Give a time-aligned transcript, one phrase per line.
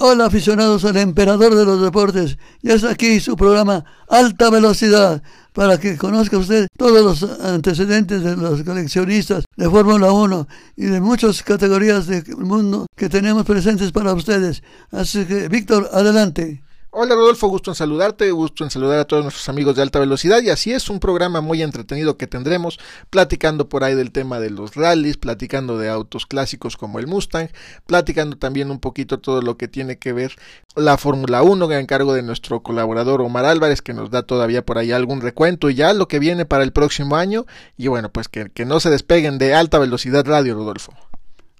[0.00, 2.38] Hola aficionados al emperador de los deportes.
[2.62, 5.20] Ya está aquí su programa Alta Velocidad
[5.52, 11.00] para que conozca usted todos los antecedentes de los coleccionistas de Fórmula 1 y de
[11.00, 14.62] muchas categorías del mundo que tenemos presentes para ustedes.
[14.92, 16.62] Así que, Víctor, adelante.
[16.90, 20.40] Hola Rodolfo, gusto en saludarte, gusto en saludar a todos nuestros amigos de alta velocidad
[20.40, 22.78] y así es un programa muy entretenido que tendremos
[23.10, 27.50] platicando por ahí del tema de los rallies, platicando de autos clásicos como el Mustang,
[27.86, 30.36] platicando también un poquito todo lo que tiene que ver
[30.76, 34.78] la Fórmula 1 a encargo de nuestro colaborador Omar Álvarez que nos da todavía por
[34.78, 37.44] ahí algún recuento y ya lo que viene para el próximo año
[37.76, 40.94] y bueno pues que, que no se despeguen de alta velocidad radio Rodolfo.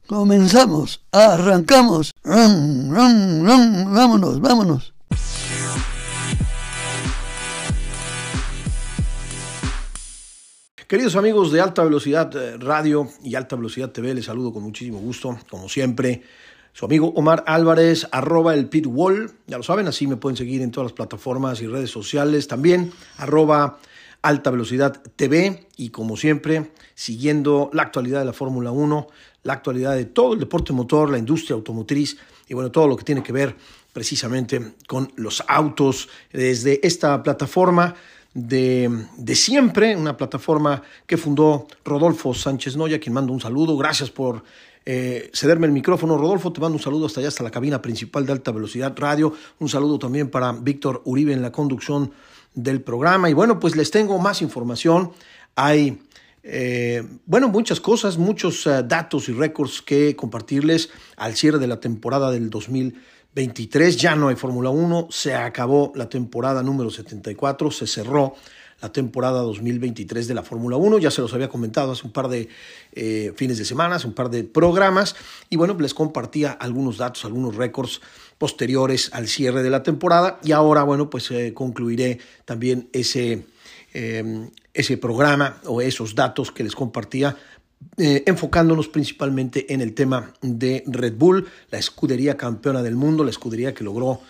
[0.06, 4.94] Comenzamos, arrancamos, rum, rum, vámonos, vámonos.
[10.88, 14.98] Queridos amigos de Alta Velocidad eh, Radio y Alta Velocidad TV, les saludo con muchísimo
[14.98, 16.22] gusto, como siempre.
[16.72, 20.70] Su amigo Omar Álvarez, arroba el pitwall, ya lo saben, así me pueden seguir en
[20.70, 22.48] todas las plataformas y redes sociales.
[22.48, 23.80] También, arroba
[24.22, 29.08] Alta Velocidad TV y como siempre, siguiendo la actualidad de la Fórmula 1,
[29.42, 32.16] la actualidad de todo el deporte motor, la industria automotriz
[32.48, 33.56] y bueno, todo lo que tiene que ver
[33.92, 37.94] precisamente con los autos desde esta plataforma
[38.34, 43.76] de, de, siempre, una plataforma que fundó Rodolfo Sánchez Noya, quien mando un saludo.
[43.76, 44.42] Gracias por
[44.90, 46.16] eh, cederme el micrófono.
[46.16, 49.34] Rodolfo, te mando un saludo hasta allá, hasta la cabina principal de Alta Velocidad Radio.
[49.58, 52.12] Un saludo también para Víctor Uribe en la conducción
[52.54, 53.28] del programa.
[53.28, 55.12] Y bueno, pues les tengo más información.
[55.56, 56.00] Hay,
[56.42, 61.80] eh, bueno, muchas cosas, muchos uh, datos y récords que compartirles al cierre de la
[61.80, 62.48] temporada del
[63.34, 63.96] 2023.
[63.96, 68.34] Ya no hay Fórmula 1, se acabó la temporada número 74, se cerró
[68.80, 70.98] la temporada 2023 de la Fórmula 1.
[70.98, 72.48] Ya se los había comentado hace un par de
[72.92, 75.16] eh, fines de semana, hace un par de programas.
[75.50, 78.00] Y bueno, les compartía algunos datos, algunos récords
[78.38, 80.38] posteriores al cierre de la temporada.
[80.42, 83.46] Y ahora, bueno, pues eh, concluiré también ese,
[83.94, 87.36] eh, ese programa o esos datos que les compartía
[88.00, 93.30] eh, enfocándonos principalmente en el tema de Red Bull, la escudería campeona del mundo, la
[93.30, 94.20] escudería que logró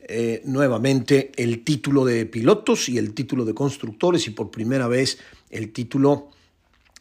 [0.00, 5.18] eh, nuevamente el título de pilotos y el título de constructores y por primera vez
[5.50, 6.30] el título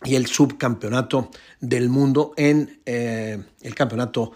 [0.03, 1.31] y el subcampeonato
[1.61, 4.33] del mundo en eh, el campeonato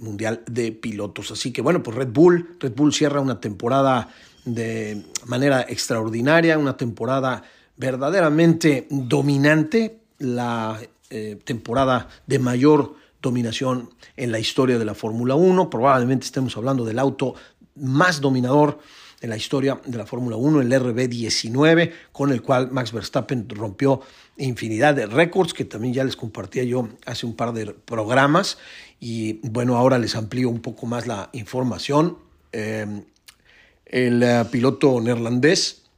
[0.00, 1.30] mundial de pilotos.
[1.30, 4.08] Así que bueno, pues Red Bull, Red Bull cierra una temporada
[4.46, 7.42] de manera extraordinaria, una temporada
[7.76, 10.80] verdaderamente dominante, la
[11.10, 15.70] eh, temporada de mayor dominación en la historia de la Fórmula 1.
[15.70, 17.34] Probablemente estemos hablando del auto
[17.74, 18.78] más dominador
[19.20, 24.00] en la historia de la Fórmula 1, el RB19, con el cual Max Verstappen rompió
[24.36, 28.58] infinidad de récords que también ya les compartía yo hace un par de programas.
[29.00, 32.18] Y bueno, ahora les amplío un poco más la información.
[32.52, 33.02] Eh,
[33.86, 35.88] el uh, piloto neerlandés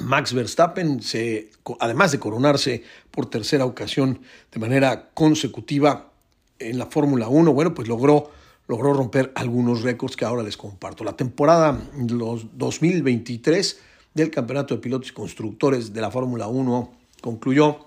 [0.00, 4.20] Max Verstappen, se, además de coronarse por tercera ocasión
[4.52, 6.12] de manera consecutiva
[6.58, 8.30] en la Fórmula 1, bueno, pues logró,
[8.68, 11.04] logró romper algunos récords que ahora les comparto.
[11.04, 13.80] La temporada los 2023
[14.14, 17.86] del Campeonato de Pilotos y Constructores de la Fórmula 1 concluyó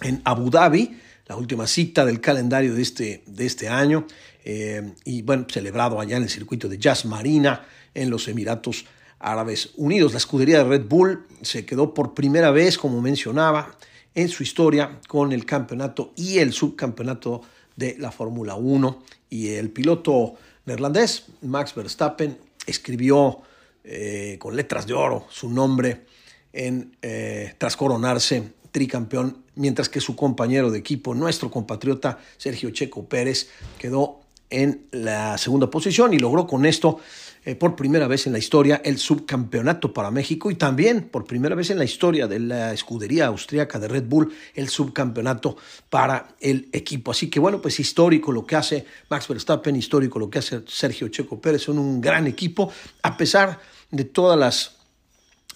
[0.00, 4.06] en Abu Dhabi, la última cita del calendario de este, de este año,
[4.44, 8.86] eh, y bueno, celebrado allá en el circuito de Jazz Marina en los Emiratos
[9.18, 10.12] Árabes Unidos.
[10.12, 13.76] La escudería de Red Bull se quedó por primera vez, como mencionaba,
[14.14, 17.42] en su historia con el campeonato y el subcampeonato
[17.76, 19.02] de la Fórmula 1.
[19.30, 20.34] Y el piloto
[20.66, 23.40] neerlandés, Max Verstappen, escribió
[23.84, 26.06] eh, con letras de oro su nombre
[26.52, 33.08] en, eh, tras coronarse tricampeón, mientras que su compañero de equipo, nuestro compatriota Sergio Checo
[33.08, 33.48] Pérez,
[33.78, 37.00] quedó en la segunda posición y logró con esto
[37.44, 41.54] eh, por primera vez en la historia el subcampeonato para México y también por primera
[41.54, 45.56] vez en la historia de la escudería austríaca de Red Bull el subcampeonato
[45.90, 47.10] para el equipo.
[47.10, 51.08] Así que bueno, pues histórico lo que hace Max Verstappen, histórico lo que hace Sergio
[51.08, 53.60] Checo Pérez, son un gran equipo a pesar
[53.90, 54.76] de todas las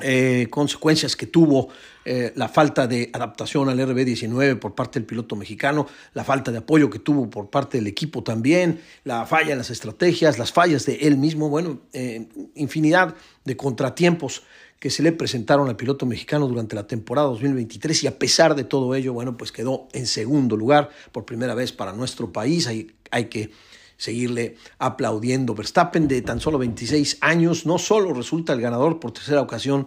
[0.00, 1.68] eh, consecuencias que tuvo
[2.04, 6.58] eh, la falta de adaptación al RB19 por parte del piloto mexicano, la falta de
[6.58, 10.84] apoyo que tuvo por parte del equipo también, la falla en las estrategias, las fallas
[10.86, 13.14] de él mismo, bueno, eh, infinidad
[13.44, 14.42] de contratiempos
[14.80, 18.64] que se le presentaron al piloto mexicano durante la temporada 2023 y a pesar de
[18.64, 22.66] todo ello, bueno, pues quedó en segundo lugar por primera vez para nuestro país.
[22.66, 23.52] Hay, hay que
[23.96, 25.54] seguirle aplaudiendo.
[25.54, 29.86] Verstappen de tan solo 26 años no solo resulta el ganador por tercera ocasión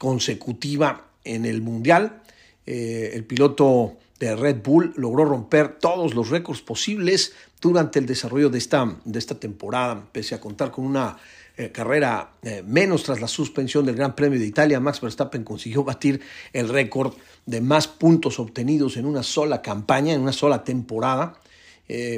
[0.00, 2.22] consecutiva en el Mundial,
[2.66, 8.48] eh, el piloto de Red Bull logró romper todos los récords posibles durante el desarrollo
[8.48, 11.16] de esta, de esta temporada, pese a contar con una
[11.56, 15.84] eh, carrera eh, menos tras la suspensión del Gran Premio de Italia, Max Verstappen consiguió
[15.84, 16.20] batir
[16.52, 17.14] el récord
[17.46, 21.40] de más puntos obtenidos en una sola campaña, en una sola temporada,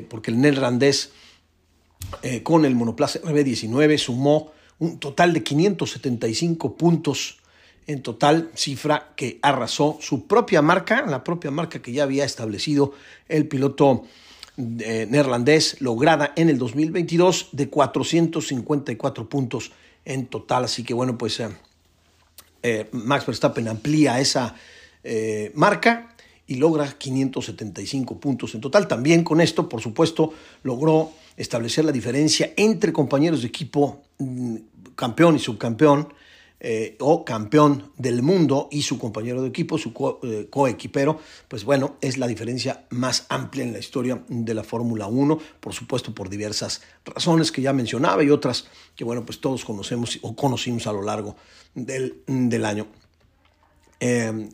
[0.08, 1.10] porque el neerlandés
[2.44, 7.40] con el monoplaza RB19 sumó un total de 575 puntos
[7.86, 12.92] en total, cifra que arrasó su propia marca, la propia marca que ya había establecido
[13.28, 14.04] el piloto
[14.58, 19.72] eh, neerlandés lograda en el 2022 de 454 puntos
[20.04, 20.64] en total.
[20.64, 21.48] Así que bueno, pues eh,
[22.62, 24.54] eh, Max Verstappen amplía esa
[25.54, 26.16] marca
[26.48, 28.88] y logra 575 puntos en total.
[28.88, 30.32] También con esto, por supuesto,
[30.64, 34.56] logró establecer la diferencia entre compañeros de equipo mm,
[34.96, 36.08] campeón y subcampeón
[36.58, 39.92] eh, o campeón del mundo y su compañero de equipo, su
[40.22, 45.06] eh, coequipero, pues bueno, es la diferencia más amplia en la historia de la Fórmula
[45.06, 49.66] 1, por supuesto por diversas razones que ya mencionaba y otras que bueno, pues todos
[49.66, 51.36] conocemos o conocimos a lo largo
[51.74, 52.86] del, del año.
[54.00, 54.48] Eh,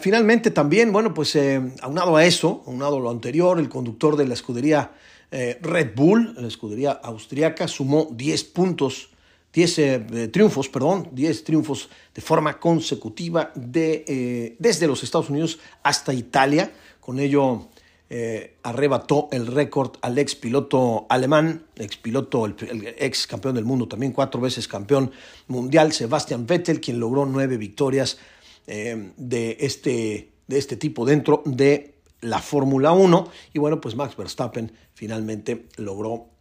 [0.00, 1.36] finalmente también, bueno, pues
[1.80, 4.92] aunado a eso, aunado a lo anterior, el conductor de la escudería
[5.32, 9.11] Red Bull, la escudería austriaca, sumó 10 puntos
[9.52, 15.58] 10 eh, triunfos, perdón, 10 triunfos de forma consecutiva de, eh, desde los Estados Unidos
[15.82, 16.72] hasta Italia.
[17.00, 17.68] Con ello
[18.08, 22.56] eh, arrebató el récord al ex piloto alemán, ex piloto, el,
[22.98, 25.10] ex campeón del mundo, también cuatro veces campeón
[25.48, 28.18] mundial, Sebastian Vettel, quien logró nueve victorias
[28.64, 33.28] de, este, de este tipo dentro de la Fórmula 1.
[33.52, 36.31] Y bueno, pues Max Verstappen finalmente logró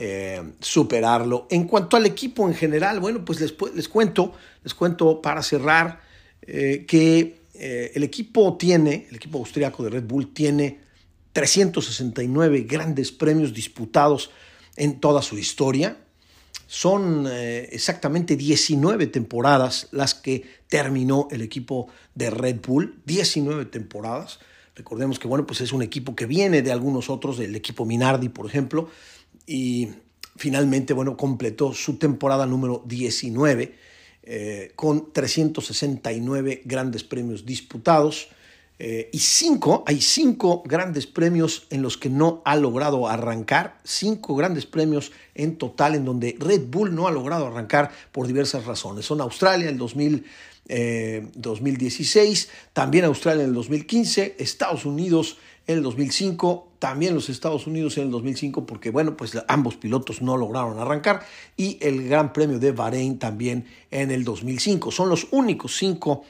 [0.00, 1.48] eh, superarlo.
[1.50, 6.00] En cuanto al equipo en general, bueno, pues les, les cuento, les cuento para cerrar
[6.40, 10.78] eh, que eh, el equipo tiene, el equipo austriaco de Red Bull tiene
[11.32, 14.30] 369 grandes premios disputados
[14.76, 15.96] en toda su historia.
[16.68, 24.38] Son exactamente 19 temporadas las que terminó el equipo de Red Bull, 19 temporadas.
[24.76, 28.28] Recordemos que bueno, pues es un equipo que viene de algunos otros, del equipo Minardi,
[28.28, 28.88] por ejemplo,
[29.48, 29.88] y
[30.36, 33.74] finalmente, bueno, completó su temporada número 19
[34.22, 38.28] eh, con 369 grandes premios disputados.
[38.78, 44.36] Eh, y cinco, hay cinco grandes premios en los que no ha logrado arrancar, cinco
[44.36, 49.06] grandes premios en total en donde Red Bull no ha logrado arrancar por diversas razones.
[49.06, 50.26] Son Australia el 2000,
[51.34, 57.66] 2016, eh, también Australia en el 2015, Estados Unidos en el 2005, también los Estados
[57.66, 61.24] Unidos en el 2005, porque bueno, pues ambos pilotos no lograron arrancar,
[61.56, 64.90] y el Gran Premio de Bahrein también en el 2005.
[64.90, 66.24] Son los únicos cinco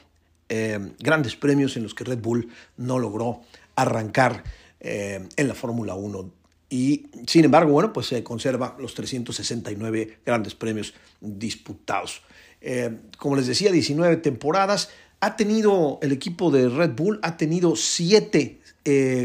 [0.51, 3.41] eh, grandes premios en los que Red Bull no logró
[3.75, 4.43] arrancar
[4.79, 6.31] eh, en la Fórmula 1.
[6.71, 12.23] Y sin embargo, bueno, pues se conserva los 369 grandes premios disputados.
[12.61, 14.89] Eh, como les decía, 19 temporadas.
[15.21, 18.59] Ha tenido el equipo de Red Bull, ha tenido siete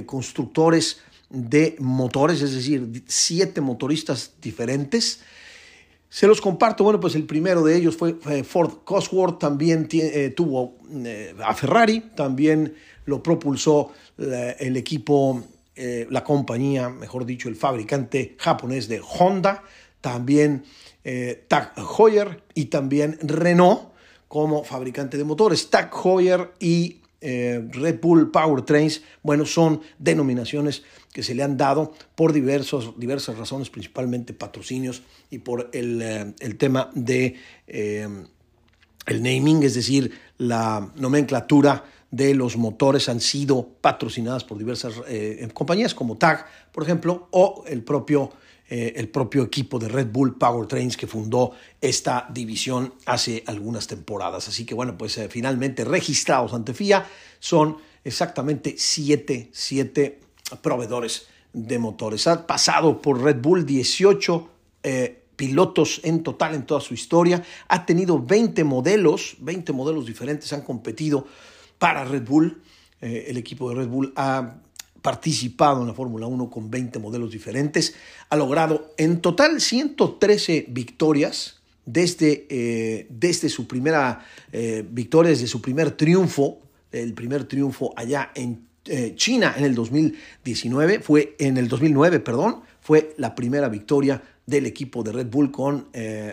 [0.04, 0.98] constructores
[1.30, 5.20] de motores, es decir, siete motoristas diferentes.
[6.08, 8.14] Se los comparto, bueno, pues el primero de ellos fue
[8.44, 12.74] Ford Cosworth, también eh, tuvo eh, a Ferrari, también
[13.06, 15.42] lo propulsó el equipo,
[15.76, 19.64] la compañía, mejor dicho, el fabricante japonés de Honda,
[20.00, 20.64] también
[21.48, 23.92] Tag Heuer y también Renault
[24.34, 25.70] como fabricante de motores.
[25.70, 25.92] Tag
[26.58, 33.38] y eh, Red Bull Powertrains, bueno, son denominaciones que se le han dado por diversas
[33.38, 38.06] razones, principalmente patrocinios y por el, eh, tema de eh,
[39.06, 44.92] el naming, es decir, la nomenclatura de los motores han sido patrocinadas por diversas
[45.54, 48.32] compañías como TAG, por ejemplo, o el propio
[48.66, 51.52] eh, el propio equipo de Red Bull Powertrains que fundó
[51.82, 54.48] esta división hace algunas temporadas.
[54.48, 57.06] Así que bueno, pues eh, finalmente registrados ante FIA
[57.40, 59.50] son exactamente siete,
[60.62, 62.26] proveedores de motores.
[62.26, 64.48] Ha pasado por Red Bull 18
[64.82, 67.44] eh, pilotos en total en toda su historia.
[67.68, 71.26] Ha tenido 20 modelos, 20 modelos diferentes han competido
[71.78, 72.62] para Red Bull.
[73.02, 74.54] el equipo de Red Bull ha
[75.04, 77.94] participado en la Fórmula 1 con 20 modelos diferentes,
[78.30, 85.60] ha logrado en total 113 victorias, desde, eh, desde su primera eh, victoria, desde su
[85.60, 86.58] primer triunfo,
[86.90, 92.62] el primer triunfo allá en eh, China en el 2019, fue en el 2009, perdón,
[92.80, 95.88] fue la primera victoria del equipo de Red Bull con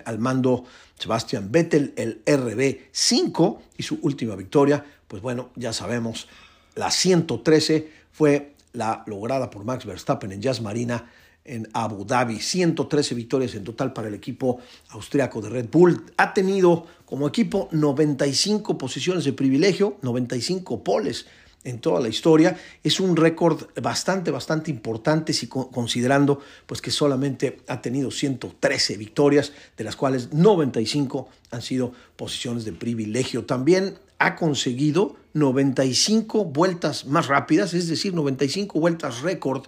[0.06, 0.64] al mando
[0.98, 6.30] Sebastian Vettel, el RB5 y su última victoria, pues bueno, ya sabemos,
[6.76, 11.10] la 113 fue la lograda por Max Verstappen en Jazz Marina
[11.44, 12.40] en Abu Dhabi.
[12.40, 14.60] 113 victorias en total para el equipo
[14.90, 16.06] austriaco de Red Bull.
[16.18, 21.26] Ha tenido como equipo 95 posiciones de privilegio, 95 poles
[21.64, 22.58] en toda la historia.
[22.84, 29.54] Es un récord bastante, bastante importante si considerando pues, que solamente ha tenido 113 victorias,
[29.78, 33.46] de las cuales 95 han sido posiciones de privilegio.
[33.46, 39.64] También ha conseguido 95 vueltas más rápidas, es decir, 95 vueltas récord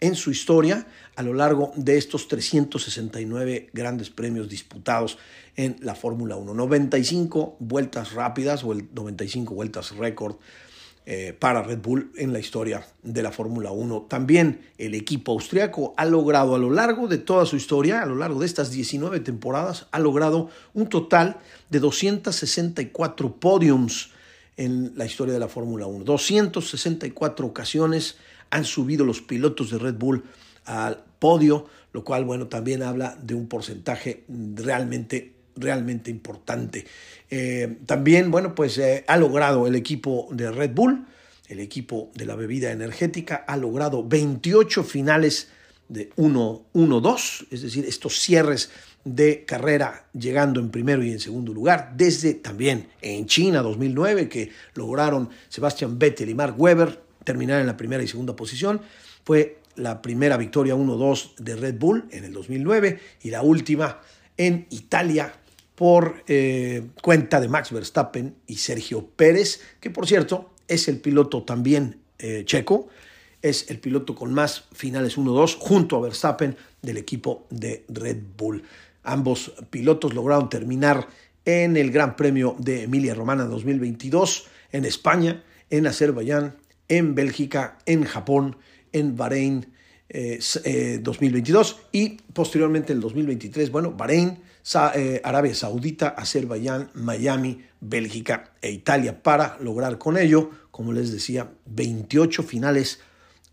[0.00, 5.18] en su historia a lo largo de estos 369 grandes premios disputados
[5.54, 6.52] en la Fórmula 1.
[6.52, 10.36] 95 vueltas rápidas o el 95 vueltas récord
[11.08, 14.06] eh, para Red Bull en la historia de la Fórmula 1.
[14.08, 18.16] También el equipo austriaco ha logrado a lo largo de toda su historia, a lo
[18.16, 21.36] largo de estas 19 temporadas, ha logrado un total
[21.70, 24.10] de 264 podiums
[24.56, 26.04] en la historia de la Fórmula 1.
[26.04, 28.16] 264 ocasiones
[28.50, 30.24] han subido los pilotos de Red Bull
[30.64, 36.86] al podio, lo cual, bueno, también habla de un porcentaje realmente, realmente importante.
[37.30, 41.06] Eh, también, bueno, pues eh, ha logrado el equipo de Red Bull,
[41.48, 45.48] el equipo de la bebida energética, ha logrado 28 finales
[45.88, 48.70] de 1-2, es decir, estos cierres
[49.04, 54.50] de carrera llegando en primero y en segundo lugar, desde también en China 2009 que
[54.74, 58.80] lograron Sebastian Vettel y Mark Webber terminar en la primera y segunda posición.
[59.24, 64.00] Fue la primera victoria 1-2 de Red Bull en el 2009 y la última
[64.36, 65.34] en Italia
[65.76, 71.44] por eh, cuenta de Max Verstappen y Sergio Pérez, que por cierto es el piloto
[71.44, 72.88] también eh, checo,
[73.42, 78.64] es el piloto con más finales 1-2 junto a Verstappen del equipo de Red Bull.
[79.04, 81.06] Ambos pilotos lograron terminar
[81.44, 86.56] en el Gran Premio de Emilia Romana 2022 en España, en Azerbaiyán,
[86.88, 88.56] en Bélgica, en Japón,
[88.92, 89.66] en Bahrein
[91.02, 94.38] 2022 eh, y posteriormente en el 2023, bueno, Bahrein,
[94.94, 101.52] eh, Arabia Saudita, Azerbaiyán, Miami, Bélgica e Italia para lograr con ello, como les decía,
[101.66, 103.00] 28 finales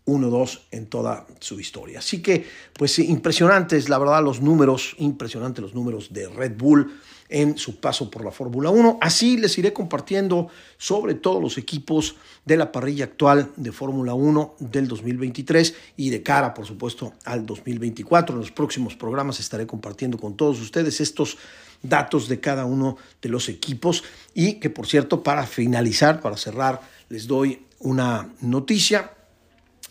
[0.06, 2.00] 1-2 en toda su historia.
[2.00, 6.92] Así que, pues impresionantes, la verdad, los números, impresionantes los números de Red Bull
[7.28, 8.98] en su paso por la Fórmula 1.
[9.00, 14.56] Así les iré compartiendo sobre todos los equipos de la parrilla actual de Fórmula 1
[14.58, 18.34] del 2023 y de cara, por supuesto, al 2024.
[18.34, 21.38] En los próximos programas estaré compartiendo con todos ustedes estos
[21.82, 26.80] datos de cada uno de los equipos y que, por cierto, para finalizar, para cerrar,
[27.08, 29.10] les doy una noticia.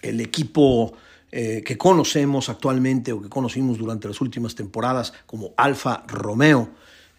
[0.04, 0.94] El equipo
[1.36, 6.70] eh, que conocemos actualmente o que conocimos durante las últimas temporadas como Alfa Romeo,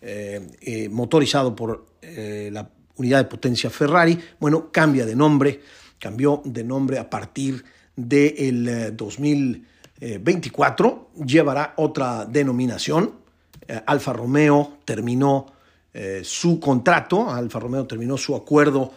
[0.01, 5.63] eh, eh, motorizado por la unidad de potencia Ferrari, bueno, cambia de nombre,
[5.99, 7.65] cambió de nombre a partir
[7.97, 13.15] del 2024, llevará otra denominación.
[13.85, 15.47] Alfa Romeo terminó
[16.23, 18.93] su contrato, Alfa Romeo terminó su acuerdo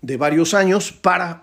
[0.00, 1.41] de varios años para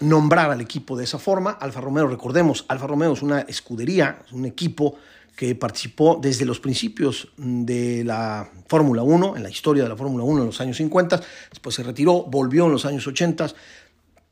[0.00, 1.50] nombrar al equipo de esa forma.
[1.52, 4.96] Alfa Romeo, recordemos, Alfa Romeo es una escudería, es un equipo
[5.40, 10.22] que participó desde los principios de la Fórmula 1, en la historia de la Fórmula
[10.22, 13.48] 1 en los años 50, después se retiró, volvió en los años 80,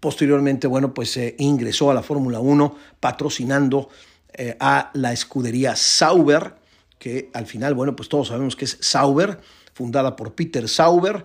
[0.00, 3.88] posteriormente, bueno, pues se ingresó a la Fórmula 1 patrocinando
[4.34, 6.54] eh, a la escudería Sauber,
[6.98, 9.40] que al final, bueno, pues todos sabemos que es Sauber,
[9.72, 11.24] fundada por Peter Sauber.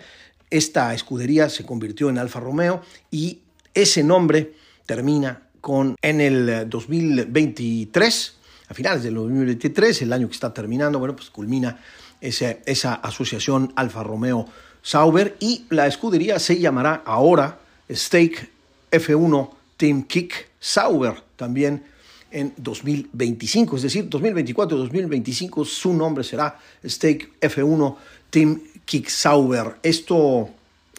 [0.49, 3.42] Esta escudería se convirtió en Alfa Romeo y
[3.73, 4.53] ese nombre
[4.85, 8.35] termina con en el 2023
[8.67, 11.79] a finales del 2023, el año que está terminando, bueno, pues culmina
[12.21, 14.47] esa, esa asociación Alfa Romeo
[14.81, 18.49] Sauber y la escudería se llamará ahora Stake
[18.91, 21.83] F1 Team Kick Sauber también
[22.31, 27.95] en 2025, es decir, 2024 y 2025 su nombre será Stake F1
[28.29, 29.75] Team Kick Sauber.
[29.83, 30.49] Esto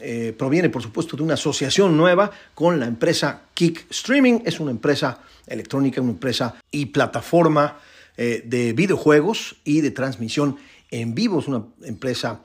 [0.01, 4.41] eh, proviene, por supuesto, de una asociación nueva con la empresa Kick Streaming.
[4.45, 7.79] Es una empresa electrónica, una empresa y plataforma
[8.17, 10.57] eh, de videojuegos y de transmisión
[10.91, 11.39] en vivo.
[11.39, 12.41] Es una empresa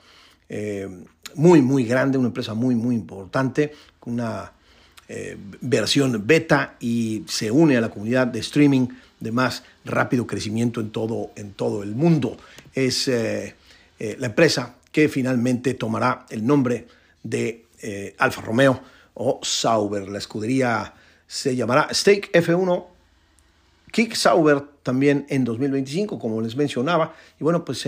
[0.47, 0.87] eh,
[1.33, 4.53] muy, muy grande, una empresa muy, muy importante, con una
[5.59, 8.89] versión beta y se une a la comunidad de streaming
[9.19, 12.37] de más rápido crecimiento en todo, en todo el mundo.
[12.75, 16.85] Es la empresa que finalmente tomará el nombre
[17.23, 17.65] de
[18.17, 18.81] Alfa Romeo
[19.13, 20.07] o Sauber.
[20.09, 20.93] La escudería
[21.27, 22.85] se llamará Stake F1
[23.91, 27.15] Kick Sauber también en 2025, como les mencionaba.
[27.39, 27.87] Y bueno, pues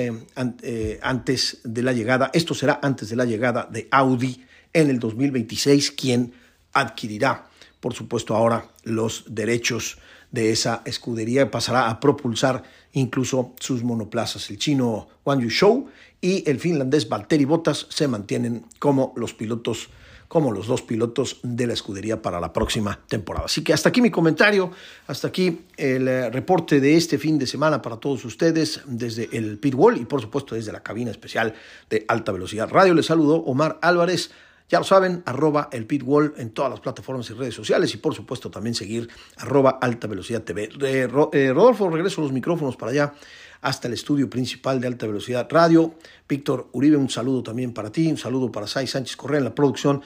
[1.01, 5.91] antes de la llegada, esto será antes de la llegada de Audi en el 2026,
[5.91, 6.33] quien
[6.73, 7.47] adquirirá,
[7.79, 9.97] por supuesto, ahora los derechos
[10.31, 14.49] de esa escudería pasará a propulsar incluso sus monoplazas.
[14.49, 15.89] El chino Wang Yu
[16.21, 19.89] y el finlandés Valtteri Bottas se mantienen como los pilotos
[20.31, 23.47] como los dos pilotos de la escudería para la próxima temporada.
[23.47, 24.71] Así que hasta aquí mi comentario,
[25.07, 29.57] hasta aquí el eh, reporte de este fin de semana para todos ustedes desde el
[29.57, 31.53] Pitwall y por supuesto desde la cabina especial
[31.89, 32.93] de alta velocidad radio.
[32.93, 34.31] Les saludo Omar Álvarez.
[34.69, 38.15] Ya lo saben, arroba el pitwall en todas las plataformas y redes sociales y por
[38.15, 40.69] supuesto también seguir arroba alta velocidad TV.
[40.81, 43.13] Eh, Rodolfo, regreso los micrófonos para allá
[43.61, 45.95] hasta el estudio principal de Alta Velocidad Radio.
[46.27, 49.55] Víctor Uribe, un saludo también para ti, un saludo para Sai Sánchez Correa en la
[49.55, 50.01] producción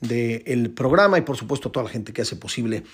[0.00, 2.84] del programa y por supuesto a toda la gente que hace posible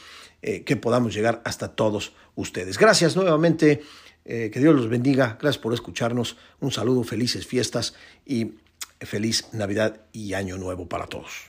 [0.42, 2.78] eh, que podamos llegar hasta todos ustedes.
[2.78, 3.82] Gracias nuevamente,
[4.24, 7.94] eh, que Dios los bendiga, gracias por escucharnos, un saludo, felices fiestas
[8.24, 8.54] y
[9.00, 11.46] feliz Navidad y Año Nuevo para todos.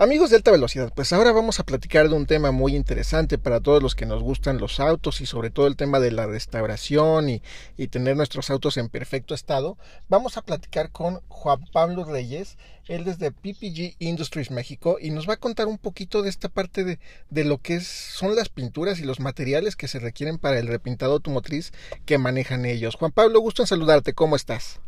[0.00, 3.58] Amigos de alta velocidad, pues ahora vamos a platicar de un tema muy interesante para
[3.58, 7.28] todos los que nos gustan los autos y sobre todo el tema de la restauración
[7.28, 7.42] y,
[7.88, 9.76] tener nuestros autos en perfecto estado.
[10.08, 15.32] Vamos a platicar con Juan Pablo Reyes, él desde PPG Industries México y nos va
[15.32, 17.00] a contar un poquito de esta parte de,
[17.30, 21.14] de lo que son las pinturas y los materiales que se requieren para el repintado
[21.14, 21.72] automotriz
[22.06, 22.94] que manejan ellos.
[22.94, 24.78] Juan Pablo, gusto en saludarte, ¿cómo estás?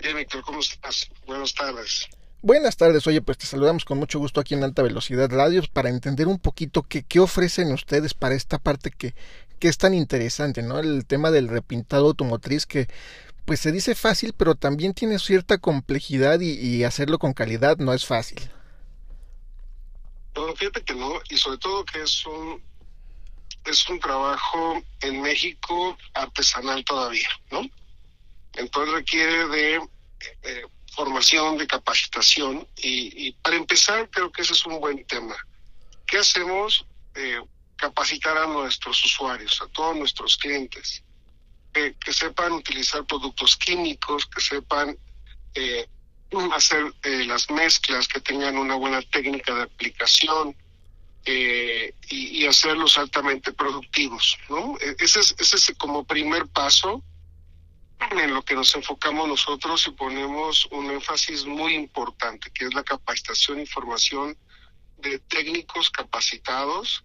[0.00, 1.08] Bien, Víctor, ¿cómo estás?
[1.24, 2.08] Buenas tardes.
[2.44, 5.90] Buenas tardes, oye, pues te saludamos con mucho gusto aquí en Alta Velocidad Radio para
[5.90, 9.14] entender un poquito qué, qué ofrecen ustedes para esta parte que,
[9.60, 10.80] que es tan interesante, ¿no?
[10.80, 12.88] El tema del repintado automotriz que
[13.44, 18.04] pues se dice fácil, pero también tiene cierta complejidad y, hacerlo con calidad no es
[18.04, 18.40] fácil.
[20.34, 22.60] Bueno, fíjate que no, y sobre todo que es un,
[23.64, 27.62] es un trabajo en México artesanal todavía, ¿no?
[28.54, 34.80] Entonces requiere de eh, formación, de capacitación y, para empezar creo que ese es un
[34.80, 35.34] buen tema.
[36.06, 36.84] ¿Qué hacemos?
[37.14, 37.40] Eh,
[37.76, 41.02] capacitar a nuestros usuarios, a todos nuestros clientes,
[41.72, 44.96] que sepan utilizar productos químicos, que sepan
[45.54, 45.88] eh,
[46.52, 50.56] hacer eh, las mezclas, que tengan una buena técnica de aplicación
[51.24, 54.38] y, y, hacerlos altamente productivos.
[54.48, 54.76] ¿no?
[54.80, 57.02] E, ese es, ese es como primer paso
[58.10, 62.82] en lo que nos enfocamos nosotros y ponemos un énfasis muy importante, que es la
[62.82, 64.36] capacitación y formación
[64.98, 67.04] de técnicos capacitados.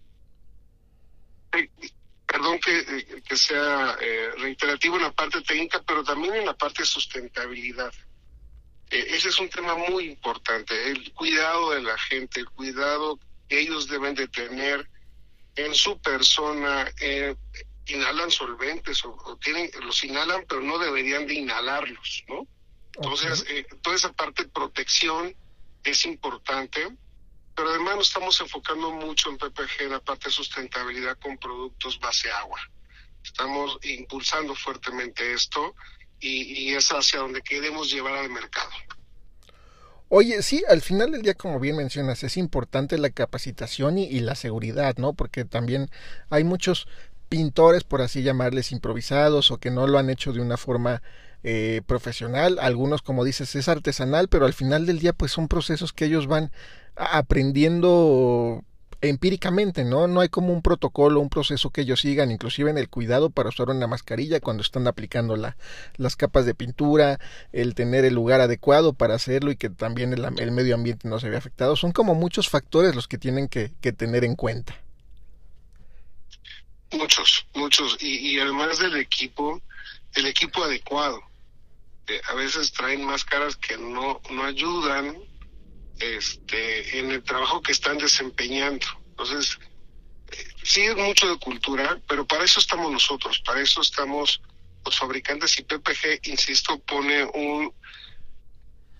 [1.52, 1.70] Eh,
[2.26, 6.82] perdón que, eh, sea eh, reiterativo en la parte técnica, pero también en la parte
[6.82, 7.92] de sustentabilidad.
[8.90, 13.86] ese es un tema muy importante, el cuidado de la gente, el cuidado que ellos
[13.86, 14.88] deben de tener
[15.56, 17.36] en su persona, en
[17.88, 22.46] inhalan solventes o, tienen, los inhalan, pero no deberían de inhalarlos, ¿no?
[22.94, 25.34] Entonces, eh, toda esa parte de protección
[25.84, 26.88] es importante,
[27.54, 32.30] pero además nos estamos enfocando mucho en PPG, la parte de sustentabilidad con productos base
[32.30, 32.60] agua.
[33.22, 35.74] Estamos impulsando fuertemente esto
[36.20, 38.70] y, es hacia donde queremos llevar al mercado.
[40.08, 44.20] Oye, sí, al final del día, como bien mencionas, es importante la capacitación y, y,
[44.20, 45.12] la seguridad, ¿no?
[45.12, 45.90] Porque también
[46.30, 46.88] hay muchos
[47.28, 51.02] pintores, por así llamarles, improvisados o que no lo han hecho de una forma
[51.44, 52.58] eh, profesional.
[52.60, 56.26] Algunos, como dices, es artesanal, pero al final del día, pues son procesos que ellos
[56.26, 56.50] van
[56.96, 58.64] aprendiendo
[59.00, 60.08] empíricamente, ¿no?
[60.08, 63.50] No hay como un protocolo, un proceso que ellos sigan, inclusive en el cuidado para
[63.50, 65.56] usar una mascarilla cuando están aplicando la,
[65.96, 67.20] las capas de pintura,
[67.52, 71.20] el tener el lugar adecuado para hacerlo y que también el, el medio ambiente no
[71.20, 71.76] se vea afectado.
[71.76, 74.74] Son como muchos factores los que tienen que, que tener en cuenta.
[76.92, 77.96] Muchos, muchos.
[78.00, 79.60] Y, además del equipo,
[80.14, 81.22] el equipo adecuado.
[82.06, 85.16] Eh, a veces traen máscaras que no, no ayudan
[86.00, 88.86] este, en el trabajo que están desempeñando.
[89.10, 89.58] Entonces,
[90.30, 94.40] eh, sí es mucho de cultura, pero para eso estamos nosotros, para eso estamos
[94.84, 97.74] los fabricantes y PPG, insisto, pone un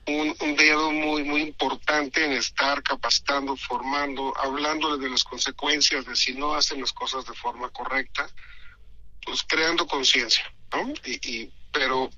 [0.08, 6.34] un, dedo muy, muy importante en estar capacitando, formando, hablándole de las consecuencias de si
[6.34, 8.28] no hacen las cosas de forma correcta,
[9.24, 10.92] pues creando conciencia, ¿no?
[11.04, 12.10] Y, pero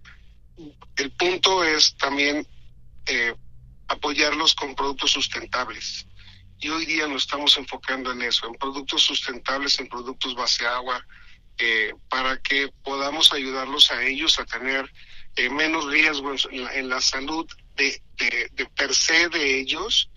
[0.96, 2.46] el punto es también
[3.07, 3.35] eh,
[3.88, 6.07] apoyarlos con productos sustentables.
[6.61, 11.05] Y hoy día nos estamos enfocando en eso, en productos sustentables, en productos base agua,
[11.59, 14.90] eh, para que podamos ayudarlos a ellos a tener
[15.37, 18.02] eh, menos riesgos en la, salud de,
[18.52, 20.11] de, per se de ellos,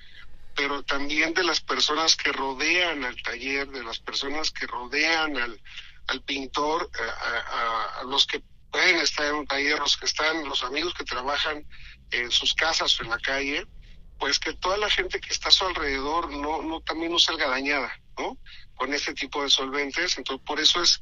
[0.56, 5.62] pero también de las personas que rodean al taller, de las personas que rodean al,
[6.08, 10.64] al pintor, a, a, los que pueden estar en un taller, los que están, los
[10.64, 11.66] amigos que trabajan
[12.12, 13.66] en sus casas o en la calle,
[14.20, 17.48] pues que toda la gente que está a su alrededor no, no también no salga
[17.48, 18.38] dañada, ¿no?
[18.76, 20.18] Con este tipo de solventes.
[20.18, 21.00] Entonces, por eso es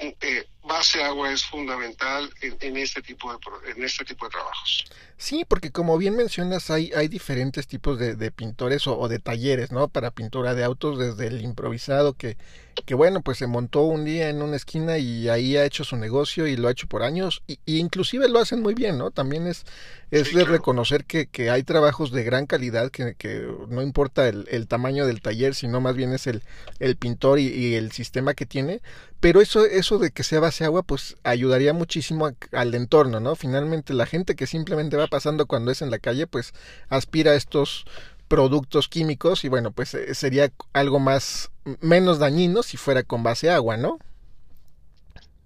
[0.00, 3.38] eh, base agua es fundamental en, este tipo de
[3.70, 4.84] en este tipo de trabajos.
[5.16, 9.72] Sí, porque como bien mencionas, hay, hay diferentes tipos de, de pintores o, de talleres,
[9.72, 9.88] ¿no?
[9.88, 12.38] Para pintura de autos, desde el improvisado que,
[12.84, 15.96] que bueno, pues se montó un día en una esquina y ahí ha hecho su
[15.96, 19.10] negocio y lo ha hecho por años, y, inclusive lo hacen muy bien, ¿no?
[19.10, 19.64] También es,
[20.10, 24.46] es de reconocer que, que, hay trabajos de gran calidad, que, que no importa el,
[24.50, 26.42] el, tamaño del taller, sino más bien es el,
[26.78, 28.80] el pintor y, y, el sistema que tiene,
[29.20, 33.36] pero eso, eso de que sea base agua, pues ayudaría muchísimo al entorno, ¿no?
[33.36, 36.54] Finalmente la gente que simplemente va pasando cuando es en la calle, pues
[36.88, 37.84] aspira a estos
[38.30, 43.50] productos químicos y bueno, pues eh, sería algo más menos dañino si fuera con base
[43.50, 43.98] agua, ¿no?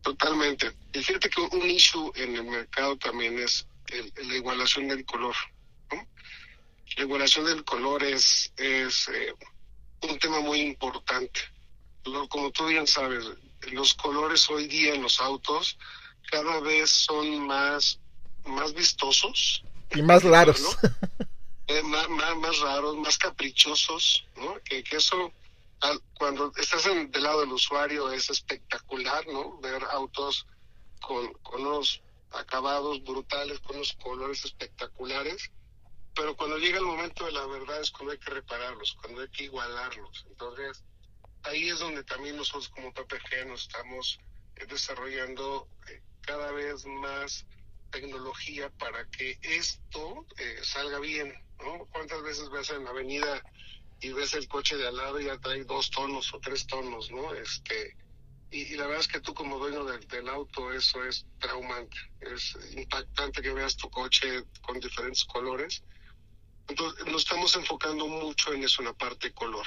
[0.03, 0.71] Totalmente.
[0.93, 5.35] Y fíjate que un issue en el mercado también es la igualación del color.
[6.97, 9.33] La igualación del color es, es eh,
[10.03, 11.41] un tema muy importante.
[12.29, 13.25] como tú bien sabes,
[13.73, 15.79] los colores hoy día en los autos
[16.31, 17.99] cada vez son más,
[18.45, 19.65] más vistosos.
[19.95, 20.77] Y más raros.
[21.67, 24.61] Eh, más, más, raros, más caprichosos, ¿no?
[24.65, 25.33] Que, eso,
[26.15, 29.59] cuando estás en, del lado del usuario, es espectacular, ¿no?
[29.61, 30.47] Ver autos
[31.01, 35.51] con, con unos acabados brutales, con unos colores espectaculares,
[36.15, 39.29] pero cuando llega el momento de la verdad es cuando hay que repararlos, cuando hay
[39.29, 40.27] que igualarlos.
[40.29, 40.85] Entonces,
[41.43, 44.21] ahí es donde también nosotros como PPG nos estamos
[44.57, 47.47] eh, desarrollando eh, cada vez más
[47.91, 51.87] tecnología para que esto eh, salga bien, ¿no?
[51.93, 53.43] ¿Cuántas veces ves en la avenida
[54.01, 57.11] y ves el coche de al lado y ya trae dos tonos o tres tonos,
[57.11, 57.35] ¿no?
[57.35, 57.97] Este,
[58.51, 62.57] y, la verdad es que tú como dueño del, del, auto eso es traumante, es
[62.77, 65.83] impactante que veas tu coche con diferentes colores.
[66.69, 69.67] Entonces nos estamos enfocando mucho en eso, en la parte color.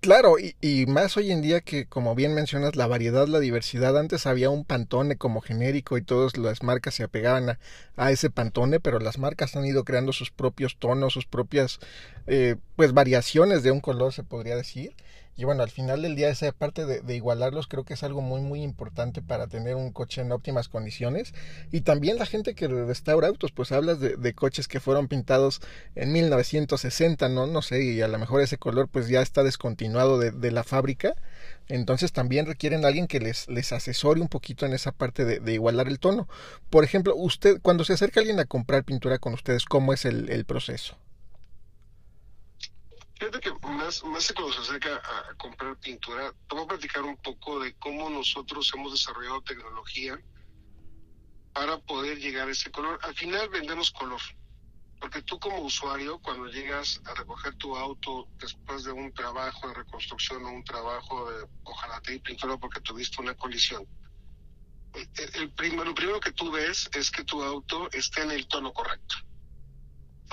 [0.00, 3.98] Claro, y, y, más hoy en día que, como bien mencionas, la variedad, la diversidad.
[3.98, 7.58] Antes había un pantone como genérico y todas las marcas se apegaban a,
[7.96, 11.80] a ese pantone, pero las marcas han ido creando sus propios tonos, sus propias,
[12.26, 14.94] eh, pues, variaciones de un color, se podría decir.
[15.40, 18.42] Y bueno, al final del día esa parte de, igualarlos creo que es algo muy
[18.42, 21.32] muy importante para tener un coche en óptimas condiciones.
[21.72, 25.62] Y también la gente que restaura autos, pues hablas de, coches que fueron pintados
[25.94, 27.46] en 1960, ¿no?
[27.46, 31.14] No sé, y a lo mejor ese color pues ya está descontinuado de, la fábrica.
[31.68, 35.54] Entonces también requieren a alguien que les, les asesore un poquito en esa parte de,
[35.54, 36.28] igualar el tono.
[36.68, 40.44] Por ejemplo, usted, cuando se acerca alguien a comprar pintura con ustedes, ¿cómo es el
[40.44, 40.98] proceso?
[43.20, 47.18] Fíjate que más, más cuando se acerca a, comprar pintura, te voy a platicar un
[47.18, 50.18] poco de cómo nosotros hemos desarrollado tecnología
[51.52, 52.98] para poder llegar a ese color.
[53.02, 54.22] Al final vendemos color,
[54.98, 59.74] porque tú como usuario, cuando llegas a recoger tu auto después de un trabajo de
[59.74, 63.86] reconstrucción o un trabajo de ojalá te pintura porque tuviste una colisión,
[64.94, 68.48] el, el primero, lo primero que tú ves es que tu auto esté en el
[68.48, 69.16] tono correcto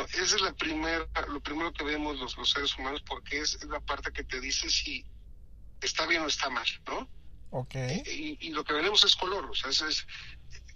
[0.06, 3.80] esa es la primera, lo primero que vemos los, los seres humanos porque es, la
[3.80, 5.06] parte que te dice si
[5.82, 7.10] está bien o está mal, ¿no?
[7.52, 7.76] Ok.
[8.06, 10.06] Y, y lo que veremos es color, o sea, es,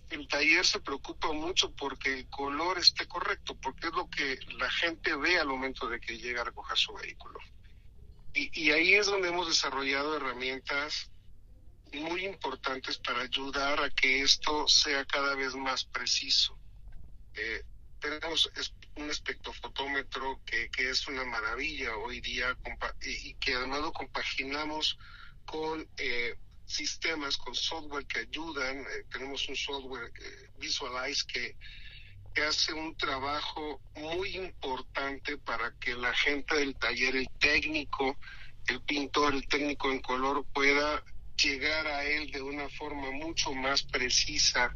[0.10, 4.70] el taller se preocupa mucho porque el color esté correcto, porque es lo que la
[4.70, 7.40] gente ve al momento de que llega a recoger su vehículo.
[8.34, 11.12] Y, y ahí es donde hemos desarrollado herramientas
[11.94, 16.58] muy importantes para ayudar a que esto sea cada vez más preciso.
[17.34, 17.64] Eh,
[18.00, 18.52] tenemos
[18.96, 22.58] un espectrofotómetro que, que es una maravilla hoy día
[23.02, 24.98] y, que además lo compaginamos
[25.46, 28.80] con eh, sistemas, con software que ayudan.
[28.80, 31.56] Eh, tenemos un software eh, Visualize que,
[32.34, 38.18] que hace un trabajo muy importante para que la gente del taller, el técnico,
[38.68, 41.04] el pintor, el técnico en color pueda
[41.42, 44.76] llegar a él de una forma mucho más precisa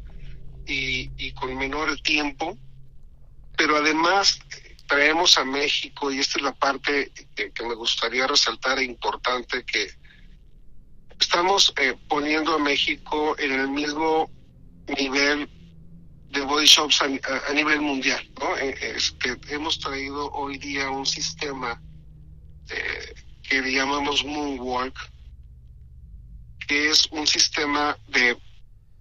[0.66, 2.58] y, y con menor tiempo
[3.56, 4.38] pero además
[4.86, 9.90] traemos a México, y esta es la parte que, me gustaría resaltar e importante, que
[11.18, 14.30] estamos eh, poniendo a México en el mismo
[14.96, 15.48] nivel
[16.30, 18.22] de body shops a, nivel mundial.
[18.38, 18.56] ¿no?
[18.56, 21.80] Este, hemos traído hoy día un sistema
[22.68, 24.96] eh, que llamamos Moonwalk,
[26.66, 28.36] que es un sistema de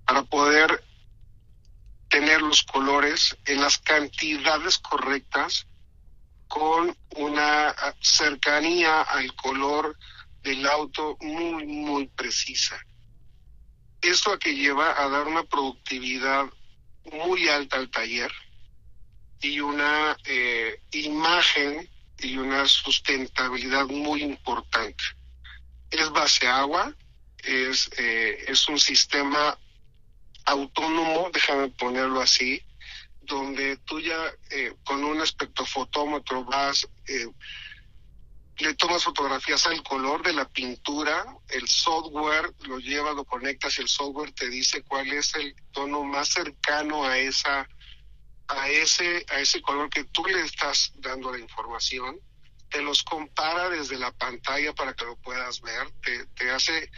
[0.06, 0.84] para poder
[2.10, 5.68] tener los colores en las cantidades correctas
[6.48, 9.98] con una cercanía al color
[10.44, 12.80] del auto muy, muy precisa.
[14.02, 16.46] Esto a que lleva a dar una productividad
[17.12, 18.32] muy alta al taller
[19.42, 21.90] y una eh, imagen
[22.20, 25.04] y una sustentabilidad muy importante.
[25.90, 26.94] Es base agua,
[27.40, 29.58] es, eh, es un sistema
[30.46, 32.62] autónomo, déjame ponerlo así,
[33.22, 34.18] donde tú ya
[34.52, 37.28] eh, con un espectrofotómetro vas, eh,
[38.58, 43.82] le tomas fotografías al color de la pintura, el software lo lleva, lo conectas y
[43.82, 47.68] el software te dice cuál es el tono más cercano a esa
[48.48, 52.20] a ese a ese color que tú le estás dando la información,
[52.70, 56.90] te los compara desde la pantalla para que lo puedas ver, te, te hace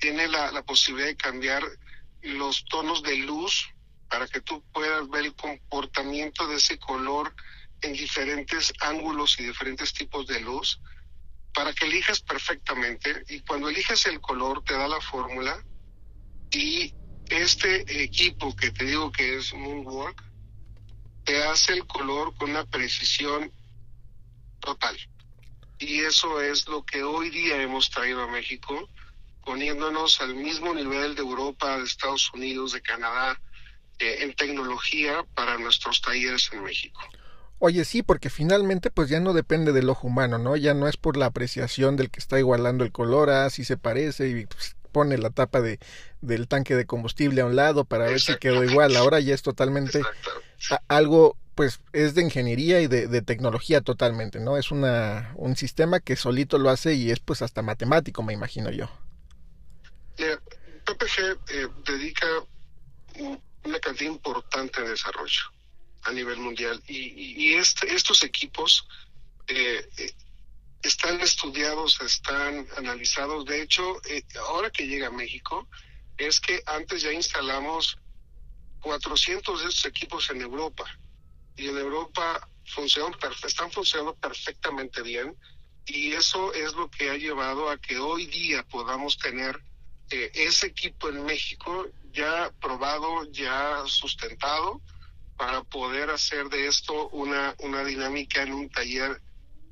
[0.00, 1.62] tiene la, la posibilidad de cambiar
[2.24, 3.68] los tonos de luz
[4.08, 7.34] para que tú puedas ver el comportamiento de ese color
[7.82, 10.80] en diferentes ángulos y diferentes tipos de luz
[11.52, 13.24] para que elijas perfectamente.
[13.28, 15.62] Y cuando eliges el color te da la fórmula.
[16.50, 16.94] Y
[17.28, 20.22] este equipo que te digo que es Moonwalk
[21.24, 23.52] te hace el color con una precisión
[24.60, 24.96] total.
[25.78, 28.88] Y eso es lo que hoy día hemos traído a México
[29.44, 33.40] poniéndonos al mismo nivel de Europa, de Estados Unidos, de Canadá,
[33.98, 37.00] eh, en tecnología para nuestros talleres en México.
[37.60, 40.56] Oye, sí, porque finalmente pues ya no depende del ojo humano, ¿no?
[40.56, 43.76] Ya no es por la apreciación del que está igualando el color, ah, si se
[43.76, 45.78] parece y pues, pone la tapa de,
[46.20, 48.96] del tanque de combustible a un lado para ver si quedó igual.
[48.96, 50.02] Ahora ya es totalmente
[50.88, 54.56] algo, pues es de ingeniería y de, de, tecnología totalmente, ¿no?
[54.56, 58.70] Es una, un sistema que solito lo hace y es pues hasta matemático, me imagino
[58.70, 58.88] yo.
[60.84, 62.26] PPG eh, dedica
[63.64, 65.42] una cantidad importante de desarrollo
[66.02, 68.86] a nivel mundial y, este, estos equipos
[69.46, 70.12] eh, eh,
[70.82, 73.46] están estudiados, están analizados.
[73.46, 74.00] De hecho,
[74.48, 75.66] ahora que llega a México,
[76.18, 77.98] es que antes ya instalamos
[78.80, 80.84] 400 de estos equipos en Europa
[81.56, 85.34] y en Europa funcionan, están funcionando perfectamente bien
[85.86, 89.58] y eso es lo que ha llevado a que hoy día podamos tener
[90.10, 94.80] ese equipo en México ya probado, ya sustentado,
[95.36, 99.20] para poder hacer de esto una, una dinámica en un taller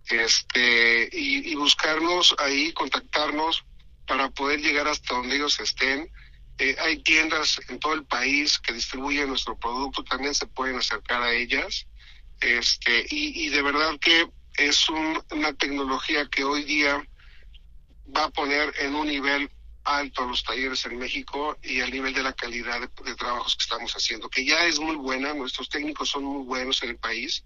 [0.09, 3.65] este, y, buscarnos ahí, contactarnos
[4.07, 6.11] para poder llegar hasta donde ellos estén.
[6.57, 11.21] Eh, hay tiendas en todo el país que distribuyen nuestro producto, también se pueden acercar
[11.21, 11.85] a ellas.
[12.41, 17.07] Este, y, de verdad que es una tecnología que hoy día
[18.15, 19.51] va a poner en un nivel
[19.87, 23.63] alto a los talleres en México y al nivel de la calidad de, trabajos que
[23.63, 27.43] estamos haciendo, que ya es muy buena, nuestros técnicos son muy buenos en el país,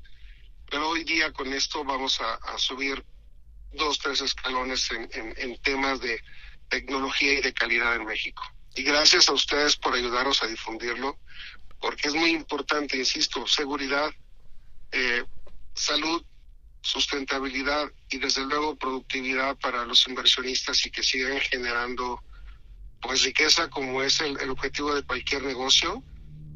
[0.70, 3.06] pero hoy día con esto vamos a, subir
[3.74, 6.20] dos, tres escalones en, temas de
[6.68, 8.44] tecnología y de calidad en México.
[8.76, 11.20] Y gracias a ustedes por ayudarnos a difundirlo,
[11.80, 14.12] porque es muy importante, insisto, seguridad,
[14.92, 15.24] eh,
[15.76, 16.24] salud,
[16.82, 22.24] sustentabilidad y desde luego productividad para los inversionistas y que sigan generando
[23.02, 26.04] pues riqueza como es el, objetivo de cualquier negocio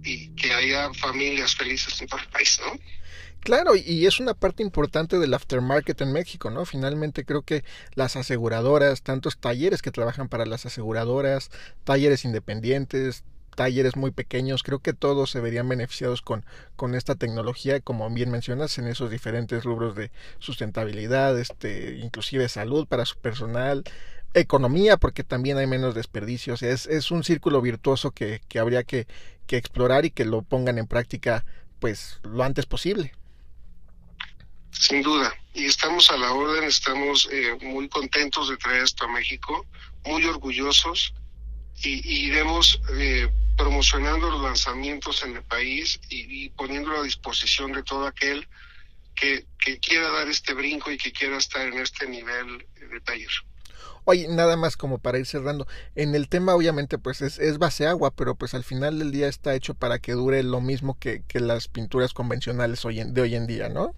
[0.04, 2.80] y que haya familias felices en todo el país, ¿no?
[3.42, 6.66] Claro, y es una parte importante del aftermarket en México, ¿no?
[6.66, 11.52] Finalmente creo que las aseguradoras, tantos talleres que trabajan para las aseguradoras,
[11.84, 13.24] talleres independientes,
[13.56, 18.30] talleres muy pequeños, creo que todos se verían beneficiados con, con esta tecnología, como bien
[18.30, 23.84] mencionas, en esos diferentes rubros de sustentabilidad, este, inclusive salud para su personal,
[24.36, 26.62] economía, porque también hay menos desperdicios.
[26.62, 29.08] Es, es un círculo virtuoso que, que habría que,
[29.48, 31.46] que, explorar y que lo pongan en práctica
[31.80, 33.14] pues lo antes posible.
[34.72, 39.08] Sin duda, y estamos a la orden, estamos eh, muy contentos de traer esto a
[39.08, 39.66] México,
[40.06, 41.14] muy orgullosos
[41.82, 47.84] y, iremos eh, promocionando los lanzamientos en el país y, y poniéndolo a disposición de
[47.84, 48.48] todo aquel
[49.16, 53.32] que, que quiera dar este brinco y que quiera estar en este nivel de taller.
[54.08, 55.68] Oye, nada más como para ir cerrando.
[55.96, 59.56] En el tema, obviamente, pues es, base agua, pero pues al final del día está
[59.56, 63.96] hecho para que dure lo mismo que, las pinturas convencionales de hoy en día, ¿no?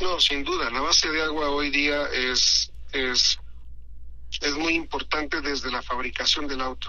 [0.00, 0.68] No, sin duda.
[0.70, 3.38] La base de agua hoy día es, es,
[4.40, 6.88] es muy importante desde la fabricación del auto.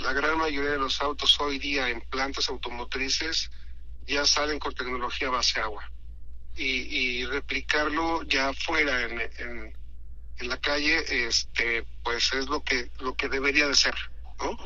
[0.00, 3.48] La gran mayoría de los autos hoy día en plantas automotrices
[4.08, 5.88] ya salen con tecnología base agua.
[6.56, 9.81] Y, y replicarlo ya fuera en, en
[10.42, 13.94] en la calle, este, pues es lo que lo que debería de ser,
[14.40, 14.58] ¿no?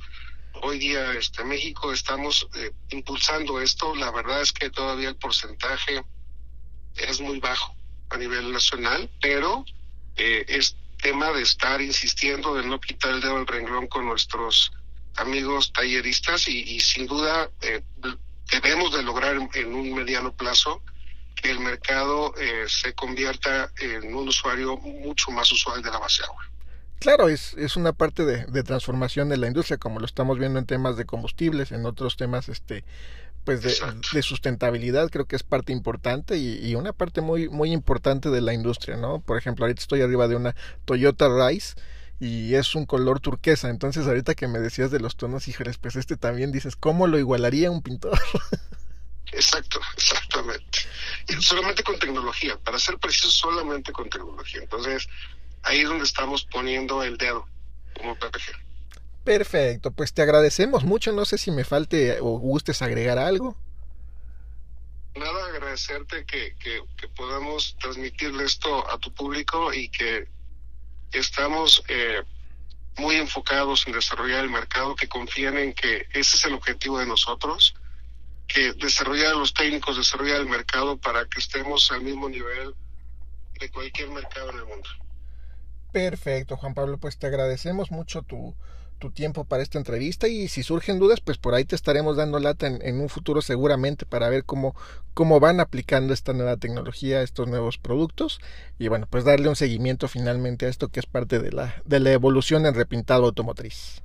[0.63, 3.95] Hoy día, este, México estamos eh, impulsando esto.
[3.95, 6.03] La verdad es que todavía el porcentaje
[6.97, 7.75] es muy bajo
[8.09, 9.67] a nivel nacional, pero
[10.17, 14.73] eh, es tema de estar insistiendo, de no quitar el dedo del renglón con nuestros
[15.17, 17.83] amigos talleristas y, y sin duda eh,
[18.51, 20.83] debemos de lograr en un mediano plazo
[21.37, 26.23] que el mercado eh, se convierta en un usuario mucho más usual de la base
[26.25, 26.43] agua.
[26.99, 30.59] Claro, es, es una parte de, de, transformación de la industria, como lo estamos viendo
[30.59, 32.85] en temas de combustibles, en otros temas este
[33.45, 33.77] pues de,
[34.13, 38.41] de sustentabilidad, creo que es parte importante y, y, una parte muy, muy importante de
[38.41, 39.21] la industria, ¿no?
[39.21, 41.77] Por ejemplo, ahorita estoy arriba de una Toyota Rise
[42.19, 45.95] y es un color turquesa, entonces ahorita que me decías de los tonos, híjoles, pues
[45.95, 48.19] este también dices, ¿cómo lo igualaría un pintor?
[49.33, 50.79] Exacto, exactamente.
[51.29, 54.61] Y solamente con tecnología, para ser preciso, solamente con tecnología.
[54.63, 55.09] Entonces,
[55.63, 57.47] ahí es donde estamos poniendo el dedo
[57.95, 58.53] como PPG.
[59.25, 61.13] Perfecto, pues te agradecemos mucho.
[61.13, 63.57] No sé si me falte o gustes agregar algo.
[65.17, 70.29] Nada, agradecerte que, que, que podamos transmitirle esto a tu público y que
[71.11, 72.23] estamos eh,
[72.99, 77.07] muy enfocados en desarrollar el mercado, que confíen en que ese es el objetivo de
[77.07, 77.75] nosotros
[78.47, 82.75] que desarrollar a los técnicos, desarrollar el mercado para que estemos al mismo nivel
[83.59, 84.89] de cualquier mercado en el mundo.
[85.93, 88.55] Perfecto, Juan Pablo, pues te agradecemos mucho tu,
[88.99, 92.39] tu tiempo para esta entrevista y si surgen dudas, pues por ahí te estaremos dando
[92.39, 94.75] lata en, en, un futuro seguramente para ver cómo,
[95.15, 98.41] cómo van aplicando esta nueva tecnología, estos nuevos productos
[98.79, 102.01] y bueno, pues darle un seguimiento finalmente a esto que es parte de la, de
[102.01, 104.03] la evolución en repintado automotriz.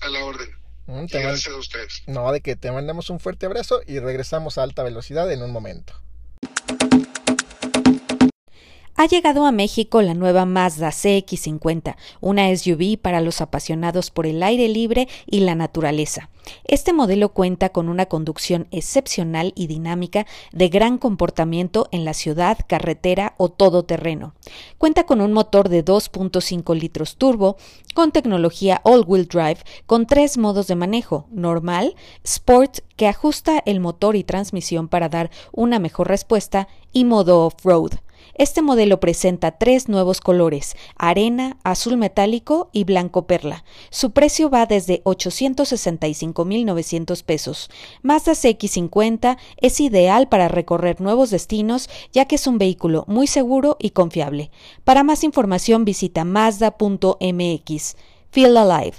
[0.00, 0.59] A la orden.
[0.90, 2.02] Mm, Te Gracias a ustedes.
[2.06, 5.52] No, de que te mandamos un fuerte abrazo y regresamos a alta velocidad en un
[5.52, 5.94] momento.
[8.96, 14.42] Ha llegado a México la nueva Mazda CX50, una SUV para los apasionados por el
[14.42, 16.28] aire libre y la naturaleza.
[16.64, 22.58] Este modelo cuenta con una conducción excepcional y dinámica de gran comportamiento en la ciudad,
[22.66, 24.34] carretera o todoterreno.
[24.76, 27.56] Cuenta con un motor de 2.5 litros turbo,
[27.94, 34.14] con tecnología all-wheel drive, con tres modos de manejo, normal, sport, que ajusta el motor
[34.16, 37.92] y transmisión para dar una mejor respuesta, y modo off-road.
[38.34, 43.64] Este modelo presenta tres nuevos colores, arena, azul metálico y blanco perla.
[43.90, 47.70] Su precio va desde 865.900 pesos.
[48.02, 53.76] Mazda CX50 es ideal para recorrer nuevos destinos ya que es un vehículo muy seguro
[53.80, 54.50] y confiable.
[54.84, 57.96] Para más información visita mazda.mx.
[58.30, 58.96] Feel Alive.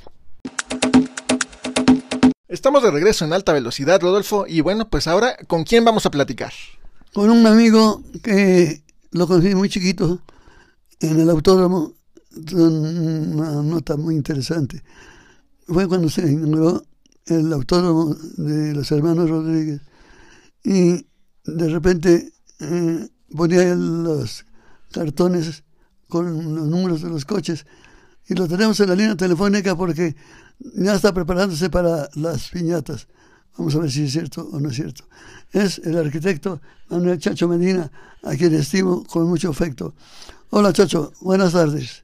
[2.48, 6.12] Estamos de regreso en alta velocidad, Rodolfo, y bueno, pues ahora, ¿con quién vamos a
[6.12, 6.52] platicar?
[7.14, 10.22] Con un amigo que lo conocí muy chiquito
[11.00, 11.94] en el autódromo,
[12.54, 14.84] una nota muy interesante.
[15.68, 16.84] Fue cuando se inauguró
[17.26, 19.82] el autódromo de los hermanos Rodríguez
[20.64, 21.06] y
[21.46, 24.46] de repente eh, ponía los
[24.92, 25.64] cartones
[26.08, 27.66] con los números de los coches
[28.28, 30.16] y lo tenemos en la línea telefónica porque
[30.76, 33.08] ya está preparándose para las piñatas.
[33.58, 35.04] Vamos a ver si es cierto o no es cierto.
[35.52, 37.92] Es el arquitecto Manuel Chacho Medina,
[38.24, 39.94] a quien estimo con mucho afecto.
[40.50, 42.04] Hola Chacho, buenas tardes.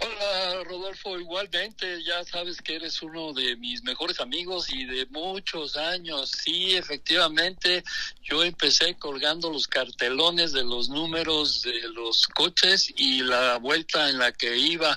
[0.00, 5.76] Hola Rodolfo, igualmente, ya sabes que eres uno de mis mejores amigos y de muchos
[5.76, 6.30] años.
[6.30, 7.82] Sí, efectivamente,
[8.22, 14.18] yo empecé colgando los cartelones de los números de los coches y la vuelta en
[14.18, 14.96] la que iba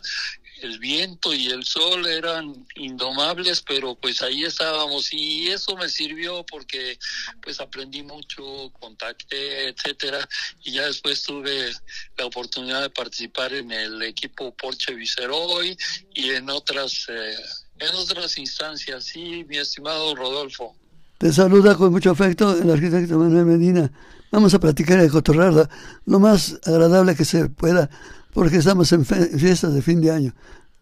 [0.61, 6.45] el viento y el sol eran indomables, pero pues ahí estábamos y eso me sirvió
[6.45, 6.97] porque
[7.41, 10.27] pues aprendí mucho, contacté, etcétera,
[10.63, 11.71] y ya después tuve
[12.17, 15.77] la oportunidad de participar en el equipo Porsche Viceroy
[16.13, 17.35] y en otras eh,
[17.79, 20.75] en otras instancias, sí, mi estimado Rodolfo.
[21.17, 23.91] Te saluda con mucho afecto el arquitecto Manuel Medina.
[24.31, 25.69] Vamos a platicar y cotorrarla
[26.05, 27.89] lo más agradable que se pueda
[28.33, 30.35] porque estamos en fiestas de fin de año.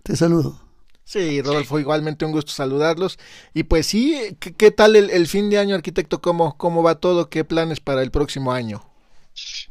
[0.04, 0.70] Te saludo.
[1.10, 3.18] Sí, Rodolfo, igualmente un gusto saludarlos.
[3.56, 6.22] Y pues sí, ¿qué, tal el, el, fin de año, arquitecto?
[6.22, 7.32] ¿Cómo, ¿Cómo va todo?
[7.32, 8.88] ¿Qué planes para el próximo año?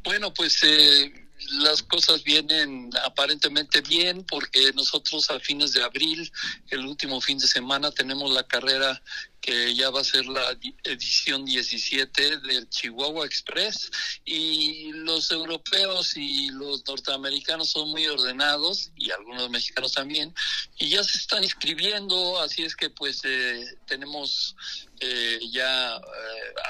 [0.02, 1.12] Bueno, pues eh,
[1.60, 6.30] las cosas vienen aparentemente bien porque nosotros a fines de abril,
[6.70, 9.00] el último fin de semana, tenemos la carrera
[9.40, 13.90] que ya va a ser la edición 17 del Chihuahua Express.
[14.24, 20.34] Y los europeos y los norteamericanos son muy ordenados y algunos mexicanos también
[20.78, 22.40] y ya se están inscribiendo.
[22.40, 24.56] Así es que pues eh, tenemos
[25.00, 26.00] eh, ya eh,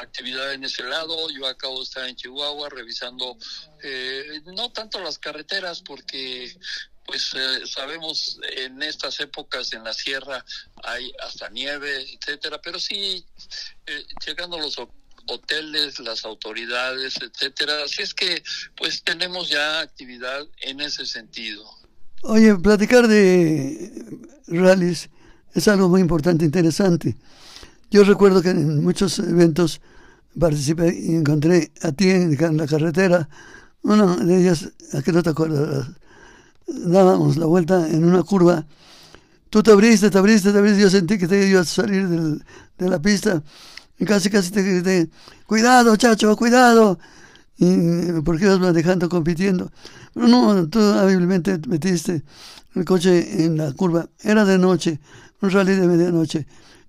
[0.00, 1.30] actividad en ese lado.
[1.30, 3.36] Yo acabo de estar en Chihuahua revisando
[4.46, 6.56] no tanto las carreteras porque
[7.09, 10.44] pues eh, sabemos en estas épocas en la sierra
[10.84, 13.24] hay hasta nieve, etcétera, pero sí
[13.86, 14.76] eh, llegando los
[15.26, 17.84] hoteles, las autoridades, etcétera.
[17.84, 18.42] Así es que
[18.76, 21.64] pues tenemos ya actividad en ese sentido.
[22.24, 25.09] Oye, platicar de rallies
[25.54, 27.16] es algo muy importante, interesante.
[27.90, 29.80] Yo recuerdo que en muchos eventos
[30.38, 33.30] participé y encontré a ti en la carretera.
[33.80, 35.88] Una de ellas, ¿a qué no te acuerdas?
[36.68, 38.66] Dábamos la vuelta en una curva.
[39.50, 40.80] Tú te abriste, te abriste, te abriste.
[40.80, 42.44] Yo sentí que te ibas a salir del,
[42.78, 43.42] de la pista.
[43.98, 45.10] Y casi, casi te grité,
[45.46, 46.98] cuidado, chacho, cuidado.
[47.56, 49.72] Y, porque ibas manejando, compitiendo.
[50.14, 52.22] Pero no, tú hábilmente metiste
[52.74, 54.08] el coche en la curva.
[54.20, 55.00] Era de noche,
[55.40, 56.46] un rally de medianoche.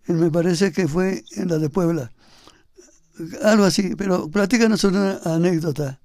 [0.07, 2.11] Y me parece que fue en la de Puebla.
[3.43, 5.99] Algo así, pero platícanos una anécdota.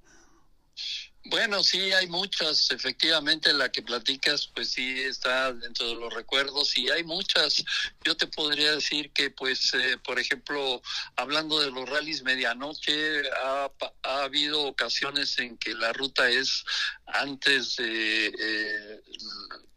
[1.26, 2.70] Bueno, sí, hay muchas.
[2.70, 7.64] Efectivamente, la que platicas, pues sí está dentro de los recuerdos y hay muchas.
[8.04, 10.82] Yo te podría decir que, pues, eh, por ejemplo,
[11.16, 13.70] hablando de los rallies medianoche, ha,
[14.02, 16.62] ha, habido ocasiones en que la ruta es
[17.06, 19.00] antes de, eh,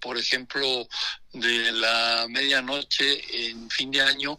[0.02, 0.88] por ejemplo,
[1.32, 4.38] de la medianoche en fin de año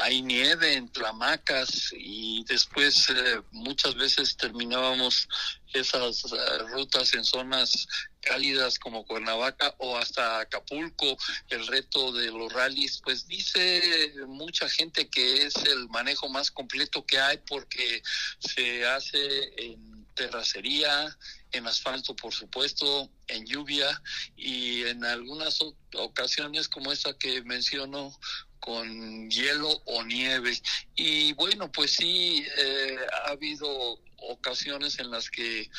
[0.00, 5.28] hay nieve en Tlamacas y después eh, muchas veces terminábamos
[5.72, 7.86] esas eh, rutas en zonas
[8.20, 11.16] cálidas como Cuernavaca o hasta Acapulco,
[11.48, 17.04] el reto de los rallies, pues dice mucha gente que es el manejo más completo
[17.06, 18.02] que hay porque
[18.40, 21.16] se hace en terracería,
[21.52, 24.02] en asfalto por supuesto, en lluvia
[24.36, 25.58] y en algunas
[25.94, 28.12] ocasiones como esta que menciono
[28.60, 30.60] con hielo o nieve.
[30.94, 33.98] Y bueno, pues sí, eh, ha habido
[34.28, 35.70] ocasiones en las que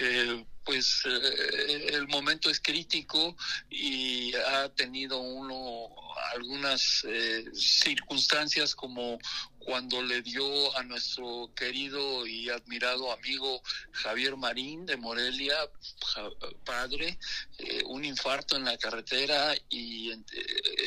[0.00, 3.36] eh, pues eh, el momento es crítico
[3.68, 5.88] y ha tenido uno
[6.34, 9.18] algunas eh, circunstancias como
[9.58, 15.56] cuando le dio a nuestro querido y admirado amigo Javier Marín de Morelia,
[16.64, 17.18] padre,
[17.86, 20.12] un infarto en la carretera y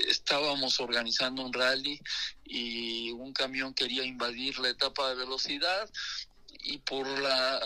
[0.08, 2.00] estábamos organizando un rally
[2.46, 5.90] y un camión quería invadir la etapa de velocidad
[6.64, 7.60] y por la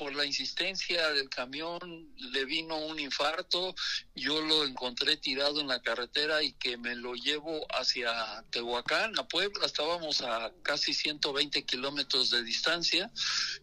[0.00, 3.74] por la insistencia del camión le vino un infarto,
[4.14, 9.28] yo lo encontré tirado en la carretera y que me lo llevo hacia Tehuacán, a
[9.28, 13.10] Puebla, estábamos a casi 120 kilómetros de distancia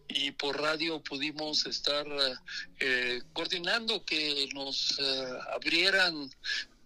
[0.06, 2.06] y por radio pudimos estar
[2.78, 6.30] eh, coordinando que nos eh, abrieran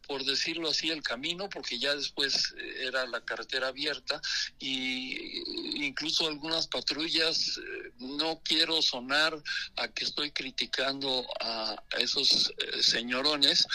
[0.07, 4.21] por decirlo así, el camino, porque ya después eh, era la carretera abierta
[4.59, 5.43] y eh,
[5.77, 9.41] incluso algunas patrullas, eh, no quiero sonar
[9.77, 13.67] a que estoy criticando a esos señorones,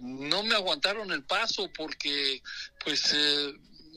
[0.00, 2.42] no me aguantaron el paso porque
[2.84, 3.14] pues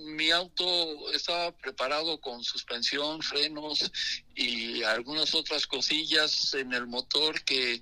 [0.03, 3.91] mi auto estaba preparado con suspensión, frenos
[4.35, 7.81] y algunas otras cosillas en el motor que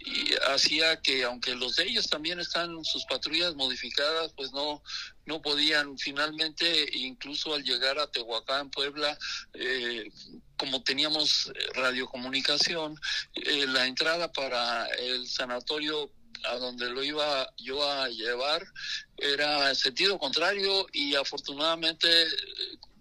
[0.00, 4.82] y hacía que aunque los de ellos también están sus patrullas modificadas pues no
[5.26, 5.98] no podían.
[5.98, 9.18] Finalmente incluso al llegar a Tehuacán Puebla
[9.54, 10.10] eh,
[10.56, 12.98] como teníamos radiocomunicación
[13.34, 16.10] eh, la entrada para el sanatorio
[16.44, 18.64] a donde lo iba yo a llevar
[19.16, 22.08] era en sentido contrario y afortunadamente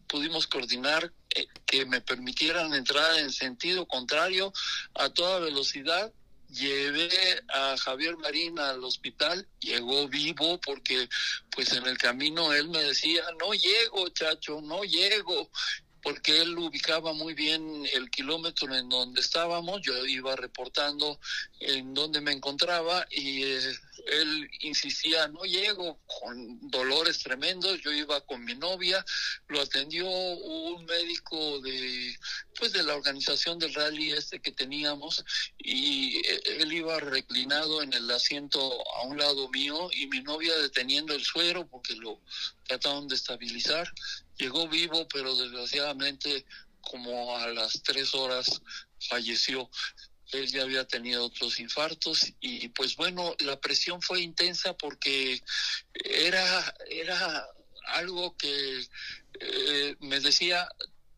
[0.07, 4.51] pudimos coordinar eh, que me permitieran entrar en sentido contrario
[4.95, 6.11] a toda velocidad
[6.49, 7.09] llevé
[7.49, 11.07] a Javier Marín al hospital, llegó vivo porque
[11.51, 15.49] pues en el camino él me decía, no llego, chacho, no llego
[16.01, 21.19] porque él ubicaba muy bien el kilómetro en donde estábamos, yo iba reportando
[21.59, 23.59] en donde me encontraba y eh,
[24.05, 29.03] él insistía, no llego, con dolores tremendos, yo iba con mi novia,
[29.47, 32.17] lo atendió un médico de
[32.57, 35.23] pues de la organización del rally este que teníamos
[35.57, 38.59] y eh, él iba reclinado en el asiento
[38.95, 42.19] a un lado mío y mi novia deteniendo el suero porque lo
[42.65, 43.91] trataron de estabilizar.
[44.37, 46.45] Llegó vivo, pero desgraciadamente
[46.81, 48.61] como a las tres horas
[49.09, 49.69] falleció
[50.31, 55.41] él ya había tenido otros infartos y pues bueno, la presión fue intensa porque
[55.93, 57.47] era, era
[57.87, 58.85] algo que
[59.39, 60.67] eh, me decía,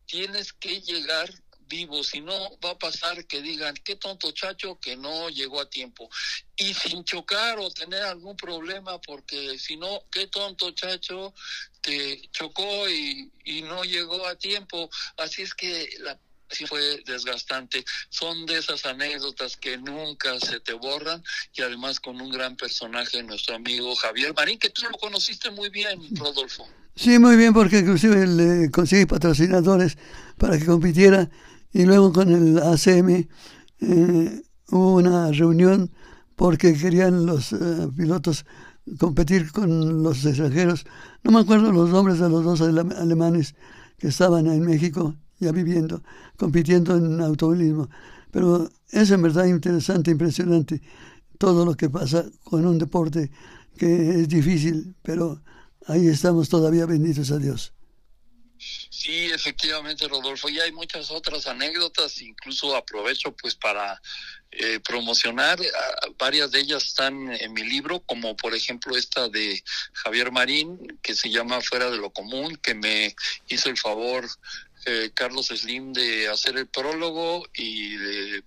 [0.06, 1.32] tienes que llegar
[1.70, 5.70] vivo, si no va a pasar que digan, qué tonto chacho que no llegó a
[5.70, 6.10] tiempo.
[6.56, 11.32] Y sin chocar o tener algún problema, porque si no, qué tonto chacho
[11.80, 14.90] que chocó y, y no llegó a tiempo.
[15.16, 16.18] Así es que la
[16.50, 17.84] sí fue desgastante.
[18.08, 21.22] Son de esas anécdotas que nunca se te borran
[21.54, 25.70] y además con un gran personaje, nuestro amigo Javier Marín, que tú lo conociste muy
[25.70, 26.66] bien, Rodolfo.
[26.96, 29.96] Sí, muy bien, porque inclusive le conseguí patrocinadores
[30.36, 31.30] para que compitiera
[31.72, 33.28] y luego con el ACM
[33.80, 35.90] eh, hubo una reunión
[36.36, 37.56] porque querían los eh,
[37.96, 38.44] pilotos
[38.98, 40.84] competir con los extranjeros.
[41.22, 43.54] No me acuerdo los nombres de los dos alemanes
[43.98, 46.02] que estaban en México ya viviendo,
[46.36, 47.88] compitiendo en automovilismo.
[48.30, 50.80] Pero es en verdad interesante, impresionante
[51.38, 53.30] todo lo que pasa con un deporte
[53.78, 55.42] que es difícil, pero
[55.86, 57.72] ahí estamos todavía benditos a Dios.
[58.90, 60.50] Sí, efectivamente, Rodolfo.
[60.50, 63.98] Y hay muchas otras anécdotas, incluso aprovecho pues para
[64.50, 65.58] eh, promocionar.
[65.58, 69.64] Ah, varias de ellas están en mi libro, como por ejemplo esta de
[69.94, 73.16] Javier Marín, que se llama Fuera de lo Común, que me
[73.48, 74.28] hizo el favor
[74.86, 78.44] eh, Carlos Slim de hacer el prólogo y de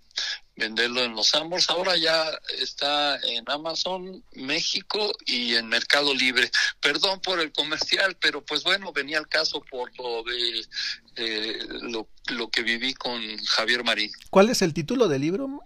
[0.56, 1.70] venderlo en los Ambos.
[1.70, 2.26] Ahora ya
[2.60, 6.50] está en Amazon México y en Mercado Libre.
[6.80, 10.66] Perdón por el comercial, pero pues bueno, venía al caso por lo de
[11.84, 14.12] lo, lo que viví con Javier Marín.
[14.30, 15.62] ¿Cuál es el título del libro?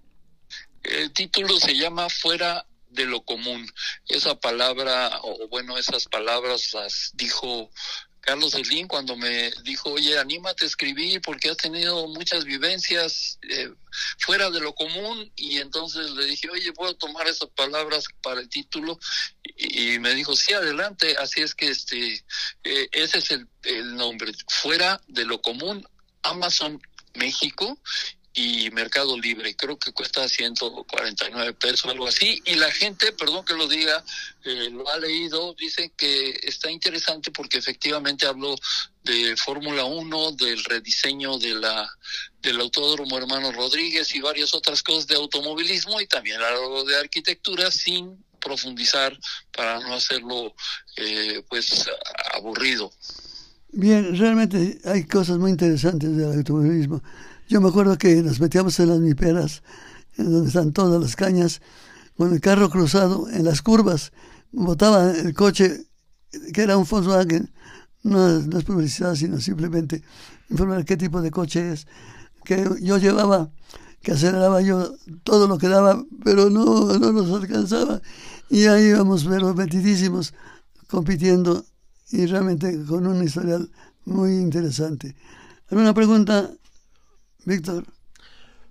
[0.84, 3.70] El título se llama Fuera de lo común.
[4.08, 7.70] Esa palabra, o bueno, esas palabras las dijo
[8.28, 13.72] Carlos Slim cuando me dijo, oye, anímate a escribir porque has tenido muchas vivencias eh,
[14.20, 18.50] fuera de lo común y entonces le dije, oye, puedo tomar esas palabras para el
[18.50, 19.00] título
[19.56, 22.26] y, me dijo, sí, adelante, así es que este,
[22.66, 25.88] eh, ese es el, el nombre, fuera de lo común,
[26.22, 26.82] Amazon
[27.14, 27.80] México
[28.38, 29.56] y Mercado Libre.
[29.56, 32.40] Creo que cuesta 149 pesos, algo así.
[32.46, 34.04] Y la gente, perdón que lo diga,
[34.46, 38.56] eh, lo ha leído, dice que está interesante porque efectivamente habló
[39.04, 41.90] de Fórmula 1, del rediseño de la
[42.44, 47.72] del Autódromo Hermano Rodríguez y varias otras cosas de automovilismo y también algo de arquitectura
[47.72, 49.18] sin profundizar
[49.52, 50.54] para no hacerlo
[50.96, 51.90] eh, pues
[52.36, 52.94] aburrido.
[53.70, 57.02] Bien, realmente hay cosas muy interesantes del automovilismo.
[57.48, 59.64] Yo me acuerdo que nos metíamos en las miperas,
[60.18, 61.62] en donde están todas las cañas,
[62.18, 64.12] con el carro cruzado en las curvas.
[64.52, 65.86] Botaba el coche,
[66.54, 67.50] que era un Volkswagen,
[68.04, 70.04] no, no es publicidad, sino simplemente
[70.50, 71.88] informar qué tipo de coche es.
[72.44, 73.50] Que yo llevaba,
[74.02, 78.02] que aceleraba yo todo lo que daba, pero no, no nos alcanzaba.
[78.50, 80.34] Y ahí íbamos, pero metidísimos,
[80.90, 81.66] compitiendo
[82.12, 83.70] y realmente con un historial
[84.04, 85.16] muy interesante.
[85.70, 86.50] ¿Alguna pregunta,
[87.48, 87.86] Víctor.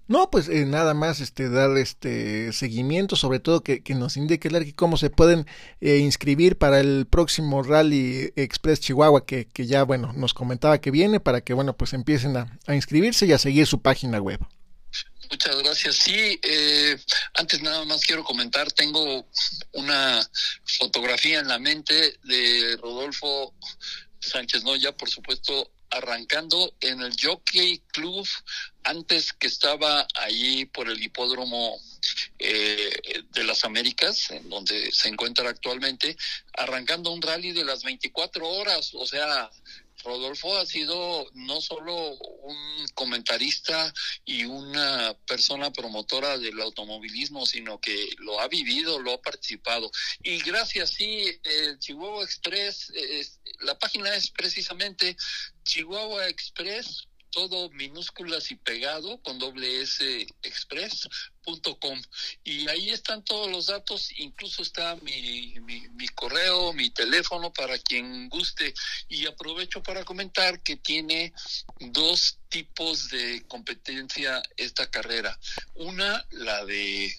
[0.07, 4.49] No, pues eh, nada más este dar este seguimiento, sobre todo que, que nos indique
[4.49, 5.47] el cómo se pueden
[5.81, 10.93] eh, inscribir para el próximo Rally Express Chihuahua que, que, ya bueno nos comentaba que
[10.93, 14.41] viene para que bueno pues empiecen a, a inscribirse y a seguir su página web.
[15.31, 15.97] Muchas gracias.
[15.97, 16.97] Sí, eh,
[17.35, 19.27] antes nada más quiero comentar, tengo
[19.73, 20.21] una
[20.79, 23.55] fotografía en la mente de Rodolfo
[24.21, 28.27] Sánchez Noya, por supuesto, arrancando en el Jockey Club
[28.85, 31.79] antes que estaba allí por el hipódromo
[32.39, 36.17] eh, de las Américas, en donde se encuentra actualmente,
[36.53, 39.51] arrancando un rally de las 24 horas, o sea,
[40.07, 43.93] Rodolfo ha sido no solo un comentarista
[44.25, 49.91] y una persona promotora del automovilismo, sino que lo ha vivido, lo ha participado.
[50.23, 52.93] Y gracias, sí, el Chihuahua Express,
[53.61, 55.17] la página es precisamente
[55.65, 62.01] Chihuahua Express todo minúsculas y pegado con doble S express.com
[62.45, 68.29] y ahí están todos los datos, incluso está mi, mi, correo, mi teléfono para quien
[68.29, 68.75] guste
[69.09, 71.33] y aprovecho para comentar que tiene
[71.79, 75.39] dos tipos de competencia esta carrera.
[75.75, 77.15] Una, la de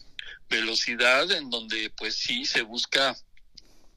[0.50, 3.16] velocidad, en donde pues sí se busca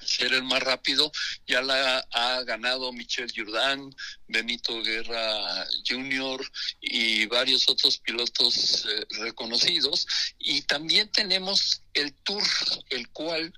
[0.00, 1.10] ser el más rápido,
[1.46, 3.94] ya la ha ganado Michel Jourdan,
[4.28, 6.40] Benito Guerra Jr.
[6.80, 10.06] y varios otros pilotos eh, reconocidos.
[10.38, 12.42] Y también tenemos el Tour,
[12.90, 13.52] el cual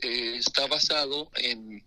[0.00, 1.84] eh, está basado en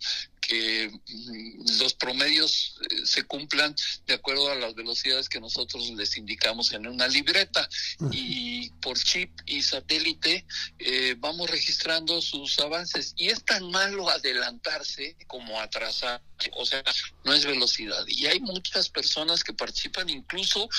[0.48, 3.76] que mm, los promedios eh, se cumplan
[4.06, 7.68] de acuerdo a las velocidades que nosotros les indicamos en una libreta.
[8.12, 10.46] Y por chip y satélite
[10.80, 13.14] eh, vamos registrando sus avances.
[13.18, 16.22] Y es tan malo adelantarse como atrasar,
[16.54, 16.84] o sea,
[17.26, 18.04] no es velocidad.
[18.08, 20.70] Y hay muchas personas que participan incluso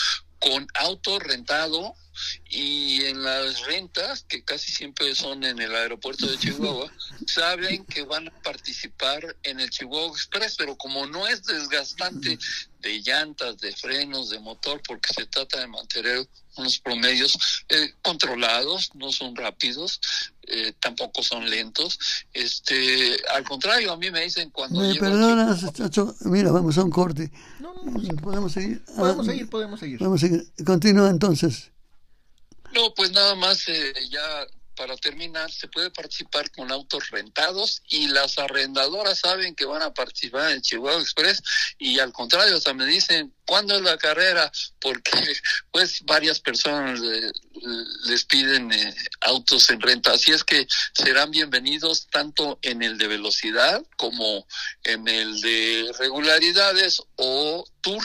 [0.41, 1.95] con auto rentado
[2.49, 6.91] y en las rentas, que casi siempre son en el aeropuerto de Chihuahua,
[7.27, 12.39] saben que van a participar en el Chihuahua Express, pero como no es desgastante
[12.81, 17.37] de llantas, de frenos, de motor, porque se trata de mantener unos promedios
[17.69, 20.01] eh, controlados, no son rápidos,
[20.43, 21.99] eh, tampoco son lentos.
[22.33, 24.81] Este, al contrario, a mí me dicen cuando.
[24.81, 27.31] Me perdonas, Chacho, mira, vamos a un corte.
[27.61, 28.85] No, no, no, ¿Podemos seguir?
[28.97, 29.99] Podemos Ah, seguir, podemos seguir.
[30.01, 30.53] Vamos a seguir.
[30.65, 31.71] Continúa entonces.
[32.79, 38.07] No, pues nada más eh, ya para terminar, se puede participar con autos rentados y
[38.07, 41.43] las arrendadoras saben que van a participar en Chihuahua Express
[41.79, 44.49] y al contrario, hasta me dicen, ¿cuándo es la carrera?
[44.81, 45.11] Porque
[45.73, 47.33] pues varias personas le-
[48.05, 50.65] les piden eh, autos en renta, así es que
[50.95, 54.47] serán bienvenidos tanto en el de velocidad como
[54.85, 58.05] en el de regularidades o tour.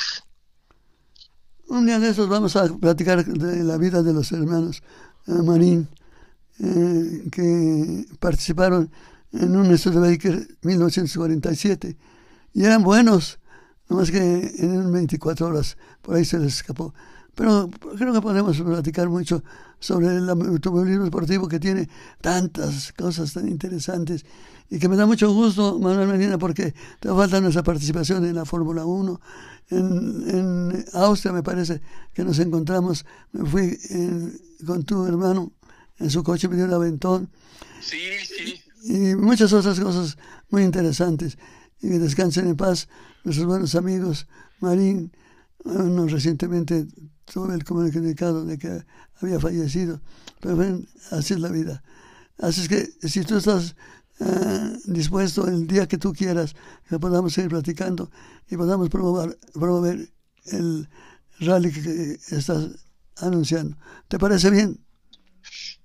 [1.73, 4.83] Un día de esos vamos a platicar de la vida de los hermanos
[5.25, 5.87] eh, Marín,
[6.59, 8.91] eh, que participaron
[9.31, 11.97] en un Studebaker 1947
[12.53, 13.39] y eran buenos,
[13.89, 16.93] nomás que en 24 horas por ahí se les escapó.
[17.33, 19.43] Pero creo que podemos platicar mucho
[19.79, 21.89] sobre el automovilismo deportivo que tiene
[22.21, 24.23] tantas cosas tan interesantes
[24.69, 28.45] y que me da mucho gusto, Manuel Medina, porque te falta nuestra participación en la
[28.45, 29.21] Fórmula 1.
[29.69, 31.81] En, en Austria me parece
[32.13, 34.31] que nos encontramos, me fui eh,
[34.65, 35.51] con tu hermano
[35.99, 37.29] en su coche, me dio un aventón
[37.81, 38.61] Sí, sí.
[38.83, 40.17] y muchas otras cosas
[40.49, 41.37] muy interesantes.
[41.81, 42.87] Y que descansen en paz
[43.23, 44.27] nuestros buenos amigos.
[44.59, 45.11] Marín,
[45.65, 46.87] bueno, recientemente
[47.31, 48.83] tuve el comunicado de que
[49.21, 50.01] había fallecido,
[50.39, 51.83] pero ven, así es la vida.
[52.39, 53.75] Así es que si tú estás
[54.19, 56.55] eh, dispuesto el día que tú quieras,
[56.87, 58.11] que podamos seguir platicando
[58.49, 60.09] y podamos promover, promover
[60.45, 60.87] el
[61.39, 62.69] rally que estás
[63.17, 63.77] anunciando.
[64.07, 64.79] ¿Te parece bien?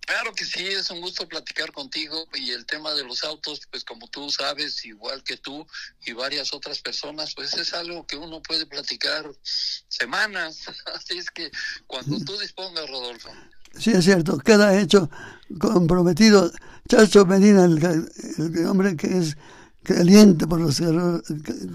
[0.08, 3.84] Claro que sí, es un gusto platicar contigo y el tema de los autos, pues
[3.84, 5.66] como tú sabes, igual que tú
[6.06, 10.62] y varias otras personas, pues es algo que uno puede platicar semanas.
[10.94, 11.50] Así es que
[11.86, 13.30] cuando tú dispongas, Rodolfo.
[13.76, 15.10] Sí, es cierto, queda hecho
[15.58, 16.50] comprometido.
[16.88, 19.36] Chacho Medina, el, hombre que es
[19.82, 20.82] caliente por los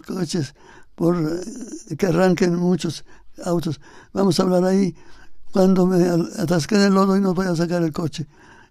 [0.08, 0.56] coches,
[0.96, 3.06] por eh, que arranquen muchos
[3.44, 3.80] autos.
[4.12, 4.96] Vamos a hablar ahí
[5.52, 6.04] cuando me
[6.40, 8.26] atasqué el lodo y no podía sacar el coche.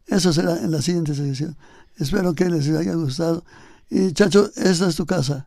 [0.06, 1.56] Eso será en la siguiente sección.
[1.96, 3.44] Espero que les haya gustado.
[3.88, 5.46] Y Chacho, esta es tu casa.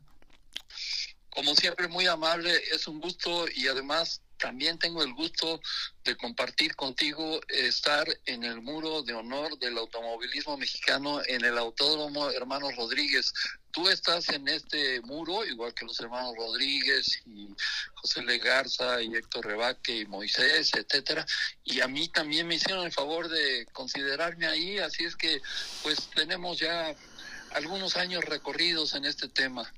[1.36, 5.62] Como siempre, muy amable, es un gusto y además también tengo el gusto
[6.04, 12.30] de compartir contigo estar en el muro de honor del automovilismo mexicano en el Autódromo
[12.30, 13.34] Hermanos Rodríguez.
[13.72, 17.50] Tú estás en este muro, igual que los hermanos Rodríguez y
[17.96, 21.26] José Legarza y Héctor Rebaque y Moisés, etcétera.
[21.64, 25.42] Y a mí también me hicieron el favor de considerarme ahí, así es que
[25.84, 26.96] pues tenemos ya
[27.52, 29.70] algunos años recorridos en este tema.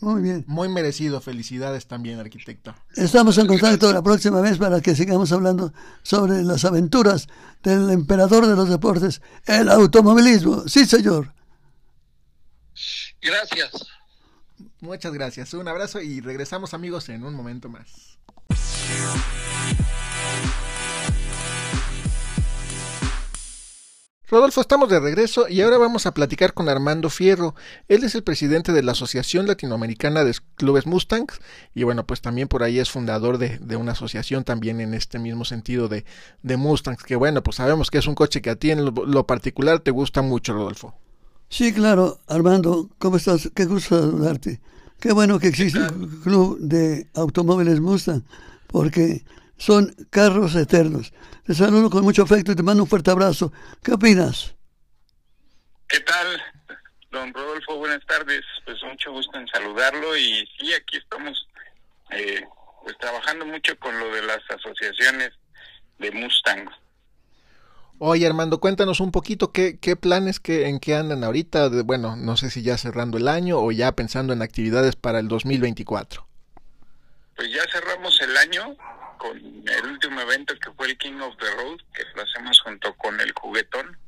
[0.00, 0.44] Muy bien.
[0.46, 1.20] Muy merecido.
[1.20, 2.74] Felicidades también, arquitecto.
[2.94, 5.72] Estamos en contacto la próxima vez para que sigamos hablando
[6.02, 7.28] sobre las aventuras
[7.62, 10.68] del emperador de los deportes, el automovilismo.
[10.68, 11.32] Sí, señor.
[13.22, 13.86] Gracias.
[14.80, 15.54] Muchas gracias.
[15.54, 18.18] Un abrazo y regresamos amigos en un momento más.
[24.28, 27.54] Rodolfo, estamos de regreso y ahora vamos a platicar con Armando Fierro.
[27.86, 31.38] Él es el presidente de la Asociación Latinoamericana de Clubes Mustangs
[31.76, 35.20] y bueno, pues también por ahí es fundador de, de una asociación también en este
[35.20, 36.04] mismo sentido de,
[36.42, 38.90] de Mustangs, que bueno, pues sabemos que es un coche que a ti en lo,
[38.90, 40.92] lo particular te gusta mucho, Rodolfo.
[41.48, 43.48] Sí, claro, Armando, ¿cómo estás?
[43.54, 44.60] Qué gusto saludarte.
[44.98, 48.24] Qué bueno que existe un club de automóviles Mustang,
[48.66, 49.24] porque
[49.56, 51.12] son carros eternos.
[51.44, 53.52] Te saludo con mucho afecto y te mando un fuerte abrazo.
[53.82, 54.54] ¿Qué opinas?
[55.88, 56.42] ¿Qué tal,
[57.10, 57.76] don Rodolfo?
[57.76, 58.42] Buenas tardes.
[58.64, 61.46] Pues mucho gusto en saludarlo y sí, aquí estamos
[62.10, 62.44] eh,
[62.82, 65.30] pues trabajando mucho con lo de las asociaciones
[65.98, 66.68] de Mustang.
[67.98, 71.70] Oye, Armando, cuéntanos un poquito qué, qué planes, qué, en qué andan ahorita.
[71.70, 75.18] De, bueno, no sé si ya cerrando el año o ya pensando en actividades para
[75.18, 76.25] el 2024.
[77.36, 78.76] Pues ya cerramos el año
[79.18, 82.94] con el último evento que fue el King of the Road, que lo hacemos junto
[82.96, 83.98] con el juguetón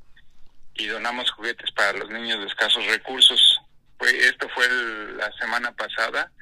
[0.74, 3.60] y donamos juguetes para los niños de escasos recursos.
[3.98, 4.66] Fue, esto fue
[5.16, 6.32] la semana pasada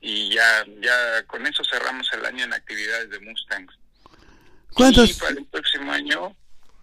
[0.00, 3.72] y ya ya con eso cerramos el año en actividades de Mustangs.
[4.74, 5.10] ¿Cuántos?
[5.10, 6.36] Y para el próximo año,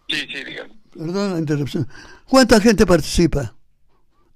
[0.09, 0.73] sí, sí, dígame.
[0.91, 1.87] Perdón la interrupción.
[2.25, 3.55] ¿Cuánta gente participa?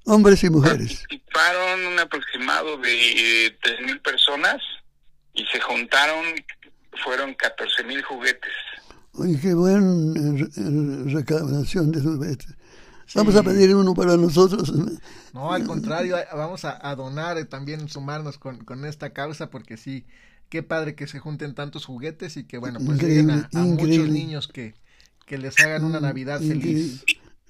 [0.06, 1.00] Hombres y mujeres.
[1.00, 4.62] Participaron un aproximado de tres mil personas
[5.38, 6.26] y se juntaron,
[7.04, 8.52] fueron 14 mil juguetes.
[9.14, 10.46] Oye, qué buena
[11.06, 12.48] recaudación de juguetes.
[13.16, 14.74] Vamos a pedir uno para nosotros.
[15.34, 20.06] No, al contrario, vamos a, a donar, también sumarnos con, con, esta causa, porque sí,
[20.50, 24.10] qué padre que se junten tantos juguetes y que, bueno, pues lleguen a, a muchos
[24.10, 24.76] niños que,
[25.26, 26.98] que les hagan una Navidad increíble.
[26.98, 27.06] feliz.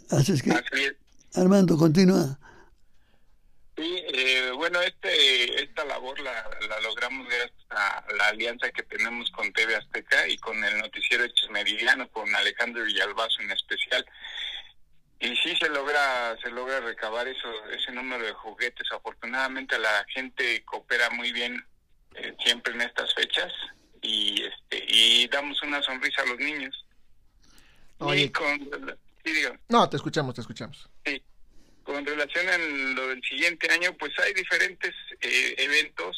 [0.10, 0.54] Así es que.
[1.34, 2.40] Armando, continúa.
[3.78, 9.30] Sí, eh, bueno, este, esta labor la, la, logramos gracias a la alianza que tenemos
[9.30, 14.04] con TV Azteca y con el noticiero Hechos Meridiano, con Alejandro Villalbazo en especial.
[15.20, 18.88] Y sí se logra, se logra recabar eso, ese número de juguetes.
[18.92, 21.64] Afortunadamente la gente coopera muy bien
[22.16, 23.54] eh, siempre en estas fechas
[24.02, 26.84] y este y damos una sonrisa a los niños.
[28.00, 28.24] Oye.
[28.24, 28.60] Y con,
[29.24, 29.56] sí, digo.
[29.70, 30.90] No, te escuchamos, te escuchamos.
[31.06, 31.22] Sí.
[31.88, 36.18] Con relación a lo del siguiente año, pues hay diferentes eh, eventos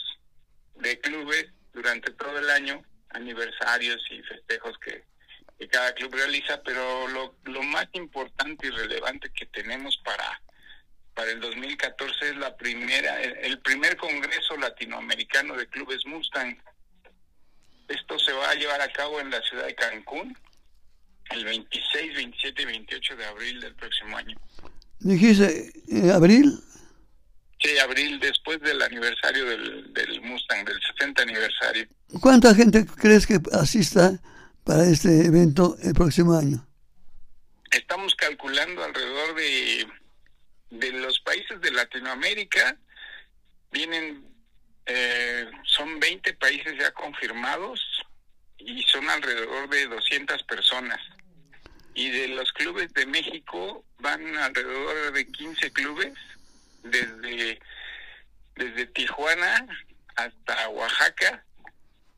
[0.74, 5.04] de clubes durante todo el año, aniversarios y festejos que,
[5.70, 10.42] cada club realiza, pero lo, lo, más importante y relevante que tenemos para,
[11.14, 16.58] para el 2014 es la primera, el primer Congreso Latinoamericano de Clubes Mustang.
[17.90, 20.36] Esto se va a llevar a cabo en la ciudad de Cancún
[21.30, 24.36] el 26, 27 y 28 de abril del próximo año.
[25.00, 26.60] ¿Dijiste eh, abril?
[27.62, 31.88] Sí, abril, después del aniversario del, del Mustang, del 60 aniversario.
[32.22, 34.20] ¿Cuánta gente crees que asista
[34.64, 36.66] para este evento el próximo año?
[37.72, 39.88] Estamos calculando alrededor de,
[40.72, 42.78] de los países de Latinoamérica,
[43.72, 44.26] vienen,
[44.86, 47.80] eh, son 20 países ya confirmados
[48.58, 51.00] y son alrededor de 200 personas.
[51.94, 56.14] Y de los clubes de México van alrededor de 15 clubes,
[56.84, 57.60] desde,
[58.56, 59.68] desde Tijuana
[60.16, 61.44] hasta Oaxaca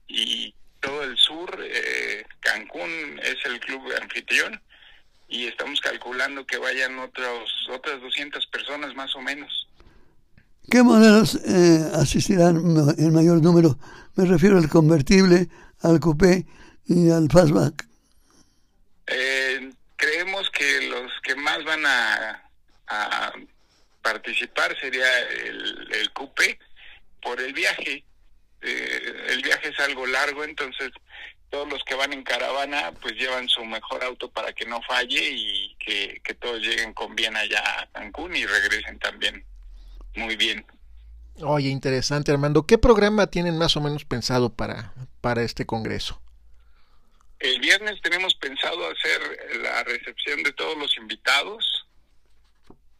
[0.07, 1.49] y todo el sur.
[1.63, 4.61] Eh, Cancún es el club anfitrión
[5.27, 9.67] y estamos calculando que vayan otros otras 200 personas más o menos.
[10.69, 12.57] ¿Qué modelos eh, asistirán
[12.97, 13.77] en mayor número?
[14.15, 15.49] Me refiero al convertible,
[15.81, 16.45] al coupé
[16.85, 17.90] y al fastback.
[19.11, 22.47] Eh, creemos que los que más van a,
[24.01, 26.59] participar sería el, el coupé
[27.21, 28.03] por el viaje.
[28.61, 30.91] Eh, el viaje es algo largo, entonces
[31.49, 35.21] todos los que van en caravana pues llevan su mejor auto para que no falle
[35.21, 39.45] y que, que todos lleguen con bien allá a Cancún y regresen también
[40.15, 40.65] muy bien.
[41.41, 42.65] Oye, interesante, Armando.
[42.65, 46.20] ¿Qué programa tienen más o menos pensado para, para este congreso?
[47.41, 51.87] El viernes tenemos pensado hacer la recepción de todos los invitados,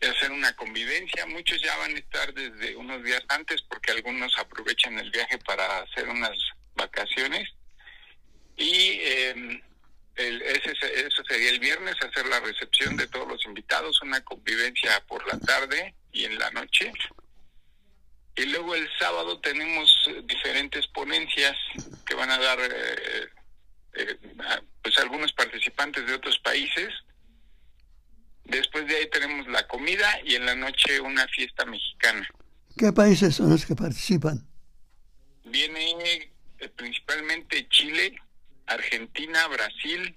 [0.01, 1.25] y hacer una convivencia.
[1.27, 5.81] Muchos ya van a estar desde unos días antes porque algunos aprovechan el viaje para
[5.81, 6.35] hacer unas
[6.75, 7.47] vacaciones.
[8.57, 9.61] Y eh,
[10.15, 10.71] el, ese,
[11.05, 15.39] eso sería el viernes, hacer la recepción de todos los invitados, una convivencia por la
[15.39, 16.91] tarde y en la noche.
[18.35, 21.55] Y luego el sábado tenemos diferentes ponencias
[22.07, 23.29] que van a dar eh,
[23.93, 24.17] eh,
[24.81, 26.89] pues algunos participantes de otros países.
[28.45, 32.27] Después de ahí tenemos la comida y en la noche una fiesta mexicana.
[32.77, 34.47] ¿Qué países son los que participan?
[35.45, 38.15] Viene eh, principalmente Chile,
[38.65, 40.15] Argentina, Brasil,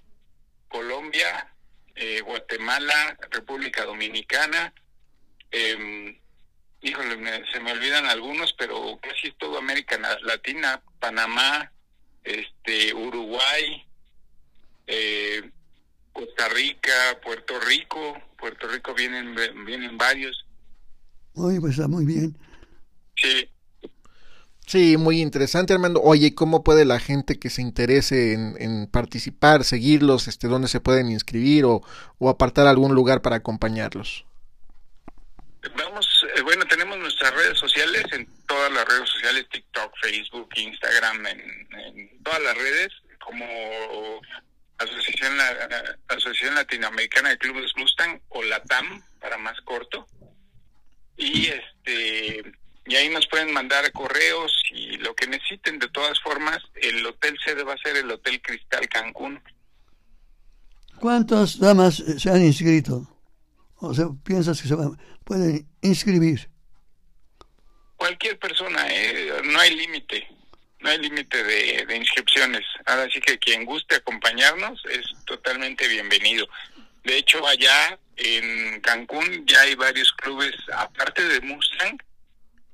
[0.67, 1.53] Colombia,
[1.95, 4.73] eh, Guatemala, República Dominicana.
[5.51, 6.19] Eh,
[6.81, 11.71] híjole, me, se me olvidan algunos, pero casi es todo América Latina, Panamá,
[12.25, 13.85] este, Uruguay,
[14.87, 15.49] eh,
[16.11, 16.91] Costa Rica,
[17.23, 20.45] Puerto Rico, Puerto Rico vienen vienen varios.
[21.35, 22.37] Oye, pues está muy bien.
[23.15, 23.49] Sí.
[24.65, 26.01] Sí, muy interesante, Armando.
[26.01, 30.79] Oye, ¿cómo puede la gente que se interese en, en participar, seguirlos, este, dónde se
[30.79, 31.83] pueden inscribir o,
[32.17, 34.25] o apartar algún lugar para acompañarlos?
[35.77, 41.27] Vamos, eh, bueno, tenemos nuestras redes sociales, en todas las redes sociales, TikTok, Facebook, Instagram,
[41.27, 42.87] en, todas las redes,
[43.19, 43.45] como
[44.77, 50.07] Asociación, la, Asociación Latinoamericana de Clubes Mustang, o LATAM, para más corto.
[51.17, 52.53] Y este
[52.87, 55.79] y ahí nos pueden mandar correos y lo que necesiten.
[55.79, 59.41] De todas formas, el hotel sede va a ser el Hotel Cristal Cancún.
[60.99, 63.09] ¿Cuántas damas se han inscrito?
[63.77, 64.75] O sea, ¿piensas que se
[65.25, 66.54] pueden inscribir?
[67.95, 69.41] Cualquier persona, ¿eh?
[69.43, 70.27] no hay límite,
[70.79, 72.65] no hay límite de, de inscripciones.
[72.85, 76.47] Ahora sí que quien guste acompañarnos es totalmente bienvenido.
[77.03, 81.97] De hecho, allá en Cancún ya hay varios clubes, aparte de Mustang,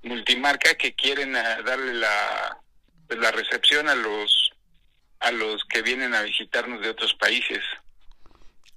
[0.04, 2.58] multimarca, que quieren eh, darle la,
[3.08, 4.52] pues, la recepción a los,
[5.20, 7.60] a los que vienen a visitarnos de otros países.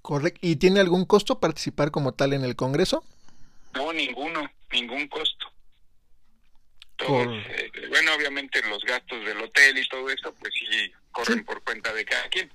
[0.03, 0.41] Correcto.
[0.43, 3.05] ¿Y tiene algún costo participar como tal en el Congreso?
[3.75, 5.54] No, ninguno, ningún costo.
[6.99, 11.93] Eh, bueno, obviamente los gastos del hotel y todo eso, pues sí, corren por cuenta
[11.93, 12.51] de cada quien.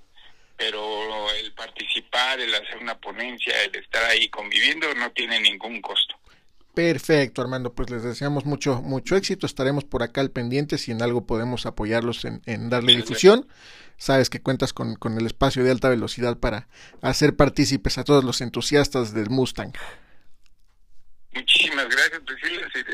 [0.57, 6.15] Pero el participar, el hacer una ponencia, el estar ahí conviviendo, no tiene ningún costo.
[6.73, 7.73] Perfecto, Armando.
[7.73, 9.45] Pues les deseamos mucho, mucho éxito.
[9.45, 13.47] Estaremos por acá al pendiente si en algo podemos apoyarlos en, en darle difusión.
[13.97, 16.67] Sabes que cuentas con, con el espacio de alta velocidad para
[17.01, 19.73] hacer partícipes a todos los entusiastas del Mustang.
[21.33, 22.39] Muchísimas gracias, pues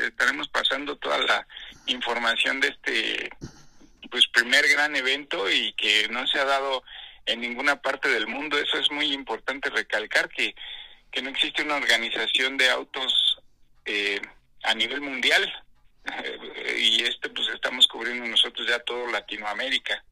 [0.02, 1.46] estaremos pasando toda la
[1.86, 3.30] información de este
[4.10, 6.82] pues primer gran evento y que no se ha dado
[7.24, 8.58] en ninguna parte del mundo.
[8.58, 10.54] Eso es muy importante recalcar que,
[11.10, 13.38] que no existe una organización de autos
[13.84, 14.20] eh,
[14.62, 15.42] a nivel mundial
[16.78, 20.04] y este pues estamos cubriendo nosotros ya todo Latinoamérica.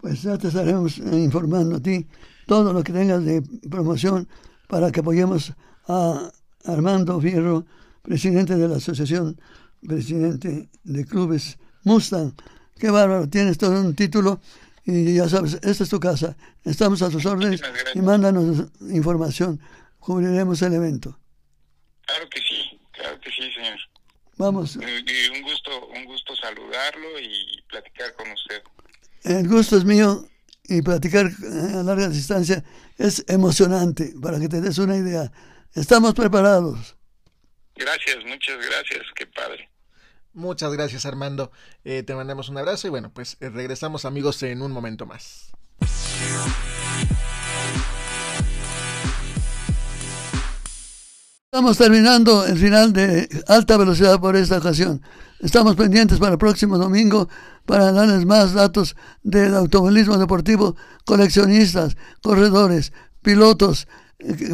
[0.00, 2.06] Pues ya te estaremos informando a ti
[2.46, 4.28] todo lo que tengas de promoción
[4.68, 5.52] para que apoyemos
[5.88, 6.30] a
[6.66, 7.64] Armando Fierro,
[8.02, 9.40] presidente de la asociación,
[9.86, 12.32] presidente de clubes Mustang.
[12.78, 14.40] Qué bárbaro, tienes todo un título
[14.84, 16.36] y ya sabes, esta es tu casa.
[16.64, 17.60] Estamos a tus órdenes
[17.94, 19.60] y mándanos información.
[19.98, 21.18] Cubriremos el evento.
[22.06, 23.78] Claro que sí, claro que sí, señor.
[24.36, 24.76] Vamos.
[24.76, 28.62] un gusto, un gusto saludarlo y platicar con usted.
[29.24, 30.28] El gusto es mío
[30.68, 31.30] y platicar
[31.74, 32.62] a larga distancia
[32.98, 35.32] es emocionante, para que te des una idea.
[35.74, 36.96] Estamos preparados.
[37.74, 39.70] Gracias, muchas gracias, qué padre.
[40.32, 41.50] Muchas gracias Armando,
[41.82, 45.50] eh, te mandamos un abrazo y bueno, pues eh, regresamos amigos en un momento más.
[51.46, 55.00] Estamos terminando el final de alta velocidad por esta ocasión.
[55.40, 57.30] Estamos pendientes para el próximo domingo
[57.64, 62.92] para darles más datos del automovilismo deportivo, coleccionistas, corredores,
[63.22, 63.88] pilotos,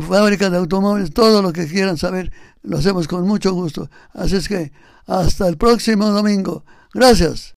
[0.08, 2.32] fábrica de automóviles, todo lo que quieran saber,
[2.62, 3.88] lo hacemos con mucho gusto.
[4.12, 4.72] Así es que
[5.06, 6.64] hasta el próximo domingo.
[6.94, 7.54] Gracias.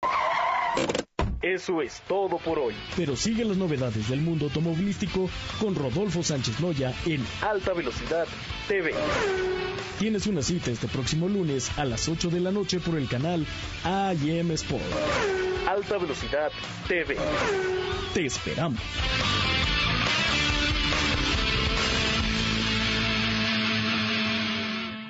[1.42, 2.74] Eso es todo por hoy.
[2.96, 5.28] Pero sigue las novedades del mundo automovilístico
[5.60, 8.26] con Rodolfo Sánchez Loya en Alta Velocidad
[8.66, 8.92] TV.
[9.98, 13.46] Tienes una cita este próximo lunes a las 8 de la noche por el canal
[13.84, 14.82] AM Sport.
[15.68, 16.50] Alta Velocidad
[16.88, 17.16] TV.
[18.14, 18.80] Te esperamos.